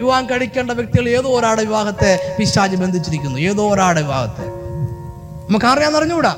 [0.00, 4.46] വിവാഹം കഴിക്കേണ്ട വ്യക്തികൾ ഏതോ ഒരാടെ വിവാഹത്തെ പിശാജ് ബന്ധിച്ചിരിക്കുന്നു ഏതോ ഒരാടെ വിവാഹത്തെ
[5.46, 6.34] നമുക്ക് അറിയാൻ അറിഞ്ഞുകൂടാ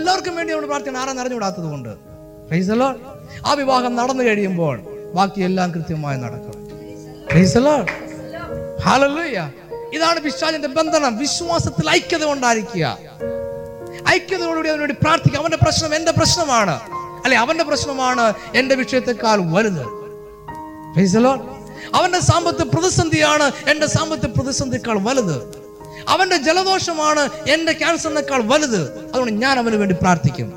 [0.00, 2.05] എല്ലാവർക്കും വേണ്ടി നമ്മൾ പ്രാർത്ഥിക്കണം ആരാ അറിഞ്ഞുകൂടാത്തത് കൊണ്ട്
[2.52, 2.88] റൈസലോ
[3.46, 4.76] ആ വിവാഹം നടന്നു കഴിയുമ്പോൾ
[5.16, 6.54] ബാക്കിയെല്ലാം കൃത്യമായി നടക്കും
[7.34, 7.76] റൈസലോ
[8.84, 9.40] ഹാലല്ലൂയ്യ
[9.96, 12.86] ഇതാണ് വിശ്വാസിന്റെ ബന്ധനം വിശ്വാസത്തിൽ ഐക്യത കൊണ്ടായിരിക്കുക
[14.14, 16.74] ഐക്യതയോടുകൂടി അവനോട് പ്രാർത്ഥിക്കുക അവന്റെ പ്രശ്നം എന്റെ പ്രശ്നമാണ്
[17.24, 18.24] അല്ലെ അവന്റെ പ്രശ്നമാണ്
[18.58, 19.84] എന്റെ വിഷയത്തെക്കാൾ വലുത്
[21.94, 25.36] അവന്റെ സാമ്പത്തിക പ്രതിസന്ധിയാണ് എന്റെ സാമ്പത്തിക പ്രതിസന്ധിക്കാൾ വലുത്
[26.08, 27.22] അവന്റെ ജലദോഷമാണ്
[27.48, 28.80] എന്റെ ക്യാൻസറിനേക്കാൾ വലുത്
[29.04, 30.48] അതുകൊണ്ട് ഞാൻ അവന് വേണ്ടി പ്രാർത്ഥിക്കും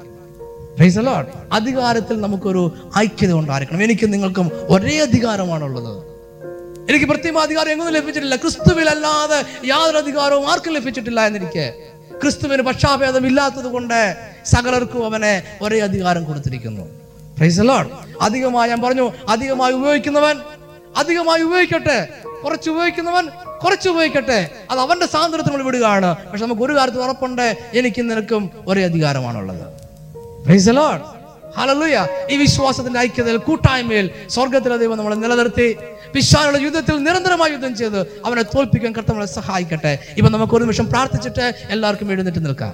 [0.79, 2.77] അധികാരത്തിൽ നമുക്കൊരു
[2.97, 6.09] ഐക്യത ഉണ്ടായിരിക്കണം എനിക്ക് നിങ്ങൾക്കും ഒരേ അധികാരമാണുള്ളത്
[6.89, 9.45] എനിക്ക് പ്രത്യേക അധികാരം എങ്ങനെ ലഭിച്ചിട്ടില്ല അല്ലാതെ
[9.65, 11.73] യാതൊരു അധികാരവും ആർക്കും ലഭിച്ചിട്ടില്ല എന്നെനിക്ക്
[12.21, 14.17] ക്രിസ്തുവിന് പക്ഷാഭേദം ഇല്ലാത്തത് കൊണ്ട്
[14.45, 15.43] സകലർക്കും അവനെ
[15.61, 16.87] ഒരേ അധികാരം കൊടുത്തിരിക്കുന്നു
[18.21, 20.37] അധികമായി ഞാൻ പറഞ്ഞു അധികമായി ഉപയോഗിക്കുന്നവൻ
[20.97, 22.07] അധികമായി ഉപയോഗിക്കട്ടെ
[22.43, 23.27] കുറച്ച് ഉപയോഗിക്കുന്നവൻ
[23.63, 24.49] കുറച്ച് ഉപയോഗിക്കട്ടെ
[24.71, 27.55] അത് അവന്റെ സാന്ദ്രത്തിനുള്ള വിടുകയാണ് പക്ഷെ നമുക്ക് ഒരു കാര്യത്തിൽ ഉറപ്പുണ്ട്
[27.73, 29.78] എനിക്കും നിനക്കും ഒരേ അധികാരമാണുള്ളത്
[30.49, 35.67] ഈ വിശ്വാസത്തിന്റെ ഐക്യതയിൽ കൂട്ടായ്മയിൽ സ്വർഗത്തിലെ ദൈവം നമ്മളെ നിലനിർത്തി
[36.13, 42.11] പിശാനുള്ള യുദ്ധത്തിൽ നിരന്തരമായി യുദ്ധം ചെയ്ത് അവനെ തോൽപ്പിക്കാൻ കർത്തവളെ സഹായിക്കട്ടെ ഇപ്പൊ നമുക്ക് ഒരു നിമിഷം പ്രാർത്ഥിച്ചിട്ട് എല്ലാവർക്കും
[42.11, 42.73] എഴുന്നേറ്റ് നിൽക്കാം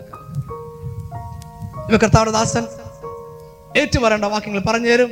[1.89, 2.65] ഇവ കർത്താവദാസൻ ദാസൻ
[3.81, 5.11] ഏറ്റുപറയേണ്ട വാക്യങ്ങൾ പറഞ്ഞു തരും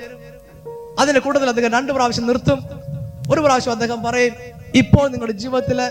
[1.00, 2.60] അതിന്റെ കൂടുതൽ അദ്ദേഹം രണ്ട് പ്രാവശ്യം നിർത്തും
[3.32, 4.34] ഒരു പ്രാവശ്യം അദ്ദേഹം പറയും
[4.74, 5.88] ഇപ്പോൾ നിങ്ങളുടെ ജീവിതത്തിലെ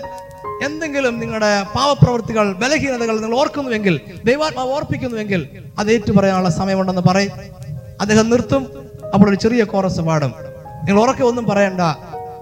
[0.63, 3.95] എന്തെങ്കിലും നിങ്ങളുടെ പാവപ്രവൃത്തികൾ ബലഹീനതകൾ നിങ്ങൾ ഓർക്കുന്നുവെങ്കിൽ
[4.25, 5.41] ദൈവാത്മാവ് ഓർപ്പിക്കുന്നുവെങ്കിൽ
[5.79, 7.33] അത് ഏറ്റുപറയാനുള്ള സമയമുണ്ടെന്ന് പറയും
[8.01, 8.63] അദ്ദേഹം നിർത്തും
[9.13, 10.31] അപ്പോൾ ഒരു ചെറിയ കോറസ് പാടും
[10.83, 11.81] നിങ്ങൾ ഉറക്കെ ഒന്നും പറയണ്ട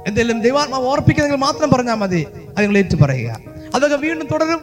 [0.07, 2.21] എന്തെങ്കിലും ദൈവാത്മാവ് ഓർപ്പിക്കുന്നെങ്കിൽ മാത്രം പറഞ്ഞാൽ മതി
[2.51, 3.31] അത് നിങ്ങൾ ഏറ്റു പറയുക
[3.75, 4.61] അദ്ദേഹം വീണ്ടും തുടരും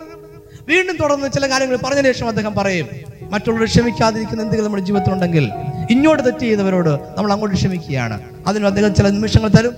[0.69, 2.87] വീണ്ടും തുടർന്ന് ചില കാര്യങ്ങൾ പറഞ്ഞ ശേഷം അദ്ദേഹം പറയും
[3.31, 5.45] മറ്റുള്ളവർ ക്ഷമിക്കാതിരിക്കുന്ന എന്തെങ്കിലും നമ്മുടെ ജീവിതത്തിലുണ്ടെങ്കിൽ
[5.91, 8.17] ഇങ്ങോട്ട് തെറ്റ് ചെയ്തവരോട് നമ്മൾ അങ്ങോട്ട് ക്ഷമിക്കുകയാണ്
[8.47, 9.75] അതിന് അദ്ദേഹം ചില നിമിഷങ്ങൾ തരും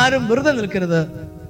[0.00, 1.00] ആരും വെറുതെ നിൽക്കരുത്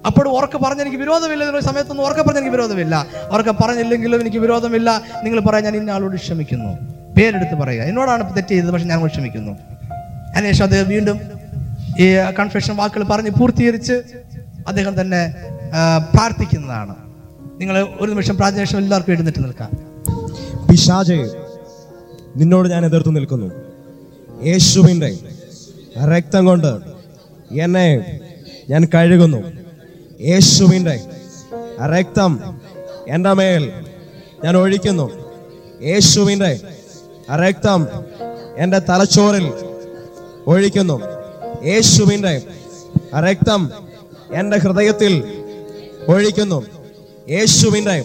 [0.05, 2.95] അപ്പോൾ ഉറക്കെ പറഞ്ഞ് എനിക്ക് വിരോധമില്ല എന്നൊരു സമയത്തൊന്നും ഉറക്കെ പറഞ്ഞ് എനിക്ക് വിരോധമില്ല
[3.33, 4.91] ഉറക്കെ പറഞ്ഞില്ലെങ്കിലും എനിക്ക് വിരോധമില്ല
[5.25, 6.73] നിങ്ങൾ പറയാൻ ഞാൻ ഇന്ന ആളോട് ക്ഷമിക്കുന്നു
[7.17, 9.53] പേരെടുത്ത് പറയുക എന്നോടാണ് തെറ്റ് ചെയ്തത് പക്ഷെ ഞാൻ ക്ഷമിക്കുന്നു
[10.37, 11.19] അതിനുശേഷം അദ്ദേഹം വീണ്ടും
[11.99, 12.07] ഈ
[12.39, 13.97] കൺഫെഷൻ വാക്കുകൾ പറഞ്ഞ് പൂർത്തീകരിച്ച്
[14.67, 15.23] അദ്ദേഹം തന്നെ
[16.15, 16.95] പ്രാർത്ഥിക്കുന്നതാണ്
[17.61, 19.71] നിങ്ങൾ ഒരു നിമിഷം പ്രാർത്ഥന എല്ലാവർക്കും എഴുന്നേറ്റ് നിൽക്കാം
[20.69, 21.19] പിശാജെ
[22.37, 23.49] നിന്നോട് ഞാൻ എതിർത്ത് നിൽക്കുന്നു
[24.43, 25.11] യേശുവിൻ്റെ
[26.09, 26.73] രക്തം കൊണ്ട്
[27.61, 27.87] എന്നെ
[28.71, 29.41] ഞാൻ കഴുകുന്നു
[30.21, 30.97] യേശുവിൻ്റെ
[31.91, 32.33] രക്തം
[33.07, 33.65] എൻ്റെ മേൽ
[34.45, 35.07] ഞാൻ ഒഴിക്കുന്നു
[35.83, 36.51] യേശുവിൻ്റെ
[37.43, 37.81] രക്തം
[38.57, 39.47] എൻ്റെ തലച്ചോറിൽ
[40.47, 40.97] ഒഴിക്കുന്നു
[41.65, 42.35] യേശുവിൻ്റെ
[43.27, 43.63] രക്തം
[44.35, 45.15] എൻ്റെ ഹൃദയത്തിൽ
[46.09, 46.59] ഒഴിക്കുന്നു
[47.31, 47.97] യേശുവിൻ്റെ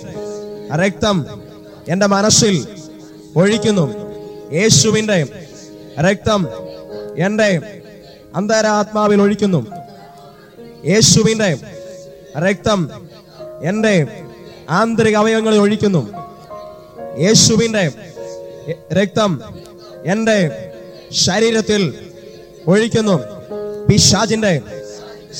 [0.83, 1.17] രക്തം
[1.87, 2.55] എൻ്റെ മനസ്സിൽ
[3.35, 3.85] ഒഴിക്കുന്നു
[4.51, 5.17] യേശുവിൻ്റെ
[5.99, 6.41] രക്തം
[7.17, 7.49] എൻ്റെ
[8.35, 9.61] അന്തരാത്മാവിൽ ഒഴിക്കുന്നു
[10.85, 11.49] യേശുവിൻ്റെ
[12.37, 12.79] രക്തം
[13.63, 13.93] എന്റെ
[14.71, 16.01] ആന്തരിക അവയവങ്ങളെ ഒഴിക്കുന്നു
[17.17, 17.83] യേശുവിന്റെ
[18.93, 19.31] രക്തം
[20.05, 20.37] എന്റെ
[21.25, 21.81] ശരീരത്തിൽ
[22.67, 23.15] ഒഴിക്കുന്നു
[23.87, 24.53] പിശാജിന്റെ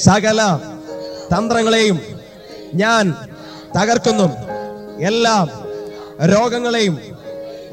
[0.04, 0.42] സകല
[1.34, 1.98] തന്ത്രങ്ങളെയും
[2.74, 3.06] ഞാൻ
[3.78, 4.28] തകർക്കുന്നു
[5.02, 5.36] എല്ലാ
[6.34, 6.96] രോഗങ്ങളെയും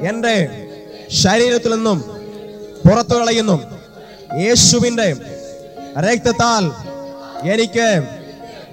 [0.09, 0.35] എൻ്റെ
[1.21, 1.99] ശരീരത്തിൽ നിന്നും
[2.85, 3.57] പുറത്തു കളയുന്നു
[4.39, 5.07] യേശുവിൻ്റെ
[5.99, 6.63] രക്തത്താൽ
[7.47, 7.87] എനിക്ക്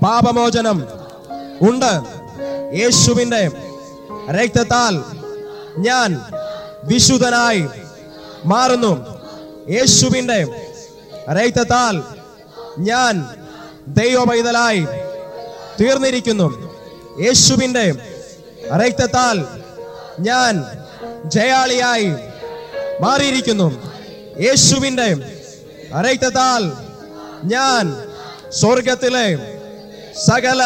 [0.02, 0.78] പാപമോചനം
[1.62, 1.92] ഉണ്ട്
[2.80, 3.42] യേശുവിൻ്റെ
[4.38, 4.94] രക്തത്താൽ
[5.78, 6.10] ഞാൻ
[6.84, 7.64] വിശുദ്ധനായി
[8.44, 8.92] മാറുന്നു
[9.70, 10.38] യേശുവിൻ്റെ
[11.38, 11.96] രക്തത്താൽ
[12.90, 13.14] ഞാൻ
[14.00, 14.84] ദൈവപൈതലായി
[15.80, 16.48] തീർന്നിരിക്കുന്നു
[17.20, 17.86] യേശുവിൻ്റെ
[18.76, 19.38] രക്തത്താൽ
[20.20, 20.54] ഞാൻ
[21.34, 22.10] ജയാളിയായി
[23.00, 23.68] മാറിയിരിക്കുന്നു
[24.40, 25.08] യേശുവിൻ്റെ
[26.06, 26.62] രക്തത്താൽ
[27.54, 27.84] ഞാൻ
[28.50, 29.28] സ്വർഗത്തിലെ
[30.28, 30.62] സകല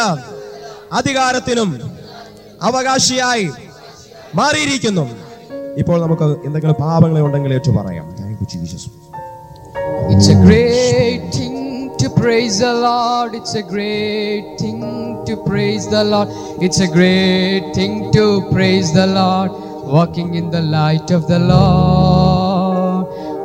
[0.93, 1.71] അധികാരത്തിനും
[2.63, 3.47] അവകാശിയായി
[4.35, 5.07] മാറിയിരിക്കുന്നു
[5.81, 8.89] ഇപ്പോൾ നമുക്ക് എന്തെങ്കിലും പാപങ്ങളെ ഉണ്ടെങ്കിൽ ഏറ്റു പറയാം thank you Jesus
[10.13, 11.67] it's a great thing
[11.99, 13.35] to praise the Lord.
[13.35, 14.81] It's a great thing
[15.27, 16.29] to praise the Lord.
[16.63, 19.51] It's a great thing to praise the Lord.
[19.87, 22.16] Walking in the light of the Lord.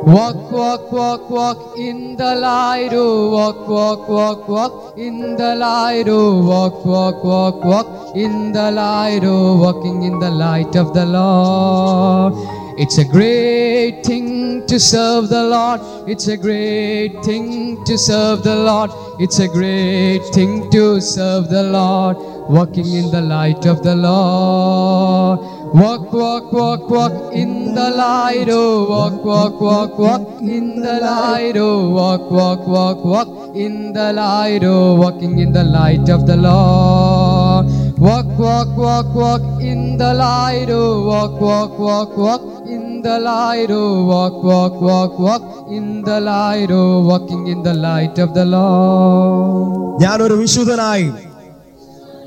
[0.04, 2.90] Walk, walk, walk, walk in the light.
[2.92, 6.08] Oh, walk, walk, walk, walk in the light.
[6.08, 9.20] Oh, walk, walk, walk, walk in the light.
[9.22, 12.34] Oh, walking in the light of the Lord.
[12.80, 15.80] It's a great thing to serve the Lord.
[16.08, 18.90] It's a great thing to serve the Lord.
[19.20, 22.16] It's a great thing to serve the Lord.
[22.50, 25.51] Walking in the light of the Lord.
[25.74, 31.56] Walk, walk, walk, walk in the light, oh, walk, walk, walk, walk in the light,
[31.56, 36.36] oh, walk, walk, walk, walk in the light, oh, walking in the light of the
[36.36, 37.66] Lord.
[37.98, 43.70] Walk, walk, walk, walk in the light, oh, walk, walk, walk, walk in the light,
[43.70, 48.44] oh, walk, walk, walk, walk in the light, oh, walking in the light of the
[48.44, 50.02] Lord.
[50.02, 51.08] ഞാനൊരു വിശുദ്ധനായി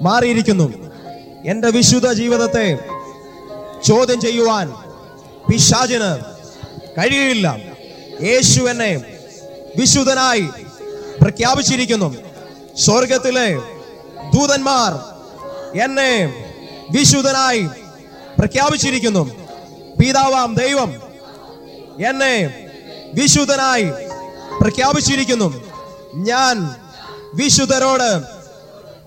[0.02, 0.68] മാറിയിരിക്കുന്നു
[1.52, 2.68] എൻ്റെ വിശുദ്ധ ജീവിതത്തെ
[3.86, 4.68] ചോദ്യം ചെയ്യുവാൻ
[5.48, 6.12] പിശാചിന്
[6.98, 7.48] കഴിയില്ല
[8.28, 8.92] യേശു എന്നെ
[9.78, 10.46] വിശുദ്ധനായി
[11.22, 12.10] പ്രഖ്യാപിച്ചിരിക്കുന്നു
[12.86, 13.50] സ്വർഗത്തിലെ
[14.34, 14.92] ദൂതന്മാർ
[15.84, 16.12] എന്നെ
[16.92, 17.64] വിശുദ്ധനായി
[18.38, 19.24] പ്രഖ്യാപിച്ചിരിക്കുന്നു
[20.00, 20.90] പിതാവാം ദൈവം
[22.02, 22.36] എന്നെ
[23.14, 23.88] വിശുദ്ധനായി
[24.62, 25.48] പ്രഖ്യാപിച്ചിരിക്കുന്നു
[26.30, 26.56] ഞാൻ
[27.36, 28.10] വിശുദ്ധരോട്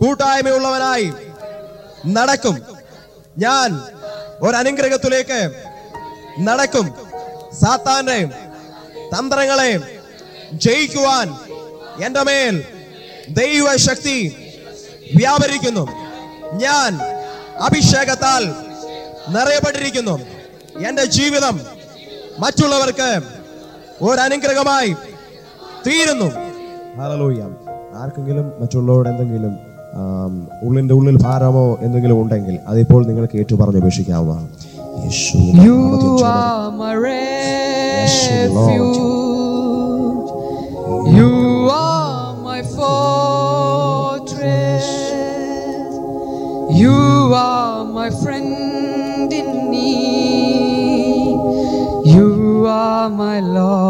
[0.00, 1.08] കൂട്ടായ്മയുള്ളവനായി
[2.08, 2.56] നടക്കും
[3.38, 3.70] ഞാൻ
[4.40, 5.40] ഒരനുഗ്രഹത്തിലേക്ക്
[6.40, 6.86] നടക്കും
[7.60, 8.18] സാത്താന്റെ
[9.12, 9.70] തന്ത്രങ്ങളെ
[10.64, 11.28] ജയിക്കുവാൻ
[12.00, 12.56] എന്റെ മേൽ
[13.32, 14.16] ദൈവ ശക്തി
[15.16, 15.84] വ്യാപരിക്കുന്നു
[16.58, 16.92] ഞാൻ
[17.60, 18.44] അഭിഷേകത്താൽ
[19.28, 20.16] നിറയപ്പെട്ടിരിക്കുന്നു
[20.80, 21.56] എന്റെ ജീവിതം
[22.38, 23.10] മറ്റുള്ളവർക്ക്
[24.02, 24.92] ഒരനുഗ്രഹമായി
[25.84, 26.28] തീരുന്നു
[28.00, 29.54] ആർക്കെങ്കിലും മറ്റുള്ളവരുടെ എന്തെങ്കിലും
[30.62, 34.48] ഉള്ളിൻ്റെ ഉള്ളിൽ ഭാരമോ എന്തെങ്കിലും ഉണ്ടെങ്കിൽ അതിപ്പോൾ നിങ്ങൾക്ക് ഏറ്റു പറഞ്ഞ് അപേക്ഷിക്കാവുന്നതാണ്
[41.18, 41.30] You
[41.70, 44.86] are my fortress.
[46.72, 47.34] You
[47.34, 51.38] are my friend in need.
[52.06, 52.66] You
[52.68, 53.87] are my Lord.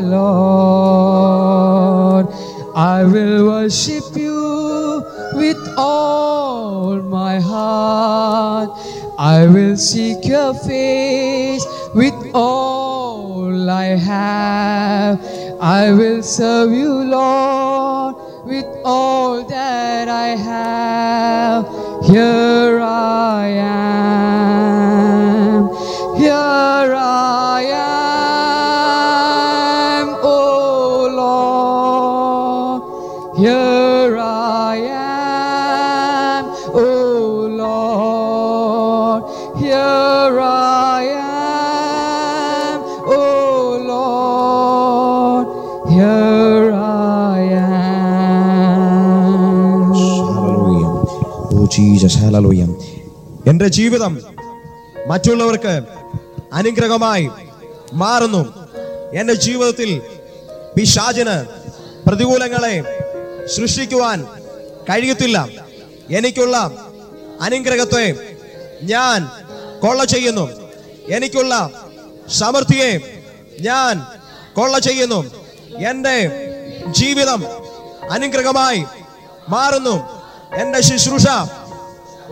[0.00, 1.88] my Lord.
[2.74, 8.70] I will worship you with all my heart.
[9.18, 15.20] I will seek your face with all I have.
[15.60, 18.14] I will serve you, Lord,
[18.44, 21.66] with all that I have.
[22.06, 23.87] Here I am.
[51.78, 52.62] Jesus hallelujah
[53.48, 54.12] എൻ്റെ ജീവിതം
[55.06, 55.74] മറ്റുള്ളവർക്ക്
[56.52, 57.26] അനുഗ്രഹമായി
[57.94, 58.40] മാറുന്നു
[59.12, 59.90] എൻ്റെ ജീവിതത്തിൽ
[60.76, 61.36] പിശാചിന്
[62.06, 62.74] പ്രതികൂലങ്ങളെ
[63.54, 64.18] സൃഷ്ടിക്കുവാൻ
[64.90, 65.38] കഴിയത്തില്ല
[66.10, 66.56] എനിക്കുള്ള
[67.40, 68.04] അനുഗ്രഹത്തെ
[68.92, 69.18] ഞാൻ
[69.80, 70.46] കൊള്ള ചെയ്യുന്നു
[71.16, 71.54] എനിക്കുള്ള
[72.38, 72.92] സമൃദ്ധിയെ
[73.60, 73.94] ഞാൻ
[74.56, 75.20] കൊള്ള ചെയ്യുന്നു
[75.90, 76.16] എൻ്റെ
[76.92, 77.40] ജീവിതം
[78.10, 78.82] അനുഗ്രഹമായി
[79.48, 79.96] മാറുന്നു
[80.58, 81.28] എൻ്റെ ശുശ്രൂഷ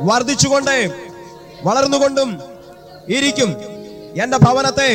[0.04, 0.76] വർദ്ധിച്ചുകൊണ്ട്
[1.64, 2.30] വളർന്നുകൊണ്ടും
[3.08, 3.50] ഇരിക്കും
[4.22, 4.90] എന്റെ ഭവനത്തെ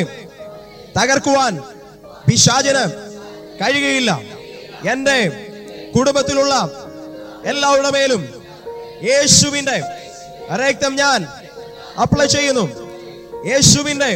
[0.97, 1.53] തകർക്കുവാൻ
[2.27, 2.83] പിശാചിന്
[3.61, 4.11] കഴിയുകയില്ല
[4.91, 5.17] എൻ്റെ
[5.95, 6.53] കുടുംബത്തിലുള്ള
[7.45, 8.21] എല്ലാവരുടെ മേലും
[9.03, 9.77] യേശുവിൻ്റെ
[10.61, 11.21] രക്തം ഞാൻ
[11.99, 12.65] അപ്ലൈ ചെയ്യുന്നു
[13.45, 14.11] യേശുവിൻ്റെ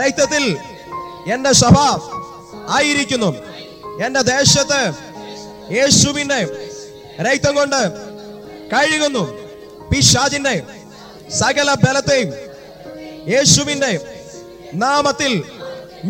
[0.02, 0.44] രക്തത്തിൽ
[1.32, 1.76] എൻ്റെ സഭ
[2.70, 3.30] ആയിരിക്കുന്നു
[4.04, 4.82] എൻ്റെ ദേശത്ത്
[5.74, 6.40] യേശുവിൻ്റെ
[7.20, 7.80] രക്തം കൊണ്ട്
[8.72, 9.24] കഴുകുന്നു
[9.90, 10.54] പിശാജിന്റെ
[11.40, 12.30] സകല ബലത്തെയും
[13.28, 13.92] യേശുവിന്റെ
[14.76, 15.32] നാമത്തിൽ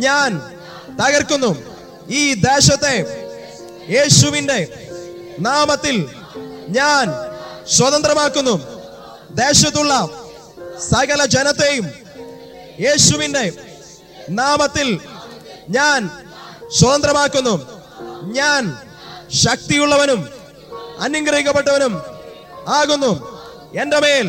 [0.07, 0.30] ഞാൻ
[1.01, 1.51] തകർക്കുന്നു
[2.12, 2.94] ഈ ദേശത്തെ
[3.88, 4.59] യേശുവിന്റെ
[5.40, 5.97] നാമത്തിൽ
[6.70, 7.07] ഞാൻ
[7.76, 8.55] സ്വതന്ത്രമാക്കുന്നു
[9.40, 9.94] ദേശത്തുള്ള
[10.90, 11.86] സകല ജനത്തെയും
[12.80, 13.44] യേശുവിന്റെ
[14.40, 14.88] നാമത്തിൽ
[15.68, 16.01] ഞാൻ
[16.78, 17.55] സ്വതന്ത്രമാക്കുന്നു
[18.32, 18.62] ഞാൻ
[19.42, 20.20] ശക്തിയുള്ളവനും
[21.01, 21.94] അനുഗ്രഹിക്കപ്പെട്ടവനും
[22.72, 23.12] ആകുന്നു
[23.74, 24.26] എന്റെ മേൽ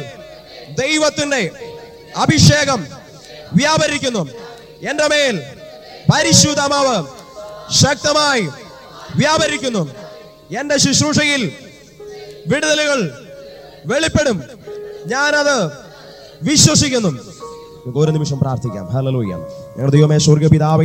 [0.75, 1.41] ദൈവത്തിന്റെ
[2.15, 2.81] അഭിഷേകം
[3.53, 4.23] വ്യാപരിക്കുന്നു
[4.81, 5.35] എന്റെ മേൽ
[6.11, 6.97] പരിശുദ്ധമാവ്
[7.73, 8.45] ശക്തമായി
[9.15, 9.83] വ്യാപരിക്കുന്നു
[10.51, 11.41] എന്റെ ശുശ്രൂഷയിൽ
[12.47, 12.99] വിടുതലുകൾ
[13.85, 14.37] വെളിപ്പെടും
[15.05, 15.57] ഞാനത്
[16.41, 17.11] വിശ്വസിക്കുന്നു
[17.95, 19.45] ഒരു നിമിഷം പ്രാർത്ഥിക്കാം ഹലലൂയ്യാണ്
[19.77, 20.45] ഞങ്ങളുടെ ദൈവമേ സ്വർഗ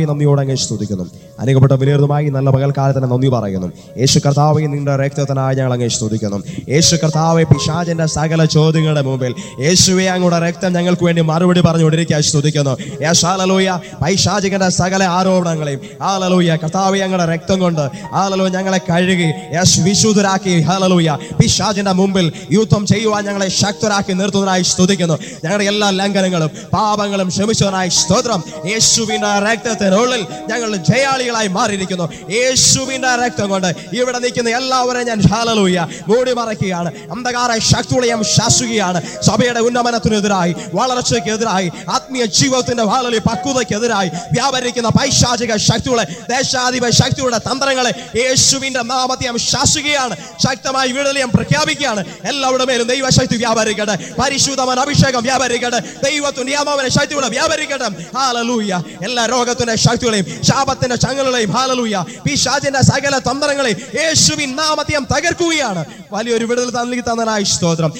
[0.05, 1.05] നന്ദിയോടെ അങ്ങ് സ്തുതിക്കുന്നു
[1.39, 3.67] അനുഗപ്പെട്ട വിലയിരുതുമായി നല്ല പകൽക്കാലത്തിന് നന്ദി പറയുന്നു
[3.97, 6.37] യേശു കർത്താവെ നിങ്ങളുടെ രക്തത്തിനായി ഞങ്ങൾ അങ്ങ് സ്തുതിക്കുന്നു
[6.69, 9.33] യേശു കർത്താവെ പിശാചിന്റെ സകല ചോദ്യങ്ങളുടെ മുമ്പിൽ
[9.63, 12.73] യേശുവെ അങ്ങയുടെ രക്തം ഞങ്ങൾക്ക് വേണ്ടി മറുപടി പറഞ്ഞുകൊണ്ടിരിക്കാൻ സ്തുതിക്കുന്നു
[13.03, 13.69] യേശാലലോയ
[14.03, 15.81] പൈശാചികന്റെ സകല ആരോപണങ്ങളെയും
[16.11, 17.83] ആലലോയ കർത്താവെ ഞങ്ങളുടെ രക്തം കൊണ്ട്
[18.15, 25.65] ആലലോ ഞങ്ങളെ കഴുകി യേശു വിശുദ്ധരാക്കി ഹാലലോയ പിശാചിന്റെ മുമ്പിൽ യുദ്ധം ചെയ്യുവാൻ ഞങ്ങളെ ശക്തരാക്കി നിർത്തുന്നതിനായി സ്തുതിക്കുന്നു ഞങ്ങളുടെ
[25.65, 28.39] എല്ലാ ലംഘനങ്ങളും പാപങ്ങളും ക്ഷമിച്ചതിനായി സ്തോത്രം
[28.83, 30.21] യേശുവിന്റെ രക്തത്തിനുള്ളിൽ
[30.49, 32.05] ഞങ്ങൾ ജയാളികളായി മാറിയിരിക്കുന്നു
[32.33, 33.67] യേശുവിന്റെ രക്തം കൊണ്ട്
[33.97, 35.77] ഇവിടെ നിൽക്കുന്ന എല്ലാവരെയും ഞാൻ ഹാലലൂയ
[36.09, 45.55] മൂടി മറയ്ക്കുകയാണ് അന്ധകാര ശക്തിയുടെ ഞാൻ ശാസുകയാണ് സഭയുടെ ഉന്നമനത്തിനെതിരായി വളർച്ചയ്ക്കെതിരായി ആത്മീയ ജീവിതത്തിന്റെ വാളലി പക്വതയ്ക്കെതിരായി വ്യാപരിക്കുന്ന പൈശാചിക
[45.67, 50.17] ശക്തികളെ ദേശാധിപ ശക്തിയുടെ തന്ത്രങ്ങളെ യേശുവിന്റെ നാമത്തെ ഞാൻ ശാസുകയാണ്
[50.45, 52.03] ശക്തമായി വീടലി ഞാൻ പ്രഖ്യാപിക്കുകയാണ്
[52.31, 59.75] എല്ലാവരുടെ മേലും ദൈവശക്തി വ്യാപരിക്കട്ടെ പരിശുദ്ധമൻ അഭിഷേകം വ്യാപരിക്കട്ടെ ദൈവത്തിന്റെ നിയമവന ശക്തിയുടെ വ്യാപരിക്കട്ടെ ഹാലലൂയ ഹാലലൂയ എല്ലാ രോഗത്തിന്റെ
[59.77, 61.97] ശക്തികളെയും ശാപത്തിന്റെ ചങ്ങലുകളെയും ഹാലലൂയ
[62.25, 65.81] പിശാചിന്റെ സകല തന്ത്രങ്ങളെയും യേശുവിൻ നാമത്തിൽ തകർക്കുകയാണ്
[66.13, 67.91] വലിയൊരു വിടുതൽ തന്നിലേക്ക് തന്നനായി സ്തോത്രം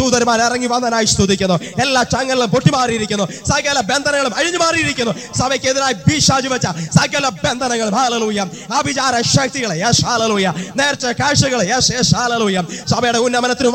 [0.00, 6.66] ദൂതന്മാർ ഇറങ്ങി വന്നനായി സ്തുതിക്കുന്നു എല്ലാ ചങ്ങലും പൊട്ടിമാറിയിരിക്കുന്നു സകല ബന്ധനങ്ങളും അഴിഞ്ഞു മാറിയിരിക്കുന്നു സഭയ്ക്കെതിരായി പിശാചി വെച്ച
[6.98, 8.40] സകല ബന്ധനങ്ങൾ ഹാലലൂയ
[8.78, 10.46] അഭിചാര ശക്തികളെ യേശ് ഹാലലൂയ
[10.80, 12.60] നേർച്ച കാഴ്ചകളെ യേശ് യേശ് ഹാലലൂയ
[12.92, 13.74] സഭയുടെ ഉന്നമനത്തിനും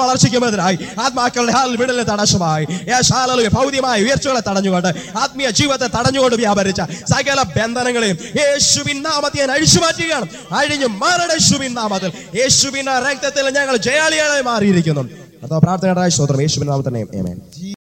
[0.48, 4.90] എതിരായി ആത്മാക്കളുടെ ഹാൽ വിടലിന് തടസ്സമായി യേശ് ഹാലലൂയ ഭൗതികമായ ഉയർച്ചകളെ തടഞ്ഞുകൊണ്ട്
[5.24, 6.82] ആത്മീയ ജീവിതത്തെ തടഞ്ഞുകൊണ്ട് വ്യാപരിച്ച
[7.06, 10.28] സകല ബന്ധനങ്ങളെയും യേശുവിൻ നാമത്തിൽ ഞാൻ അഴിച്ചു മാറ്റുകയാണ്
[10.54, 12.14] അഴിഞ്ഞു മാറണ യേശുവിൻ നാമത്തിൽ
[12.36, 15.06] യേശുവിൻ രക്തത്തിൽ ഞങ്ങൾ ജയാളികളായി മാറിയിരിക്കുന്നു
[15.44, 17.72] അതോ പ്രാർത്ഥനയുടെ സ്തോത്രം യേശുവിൻ നാമത്തിൽ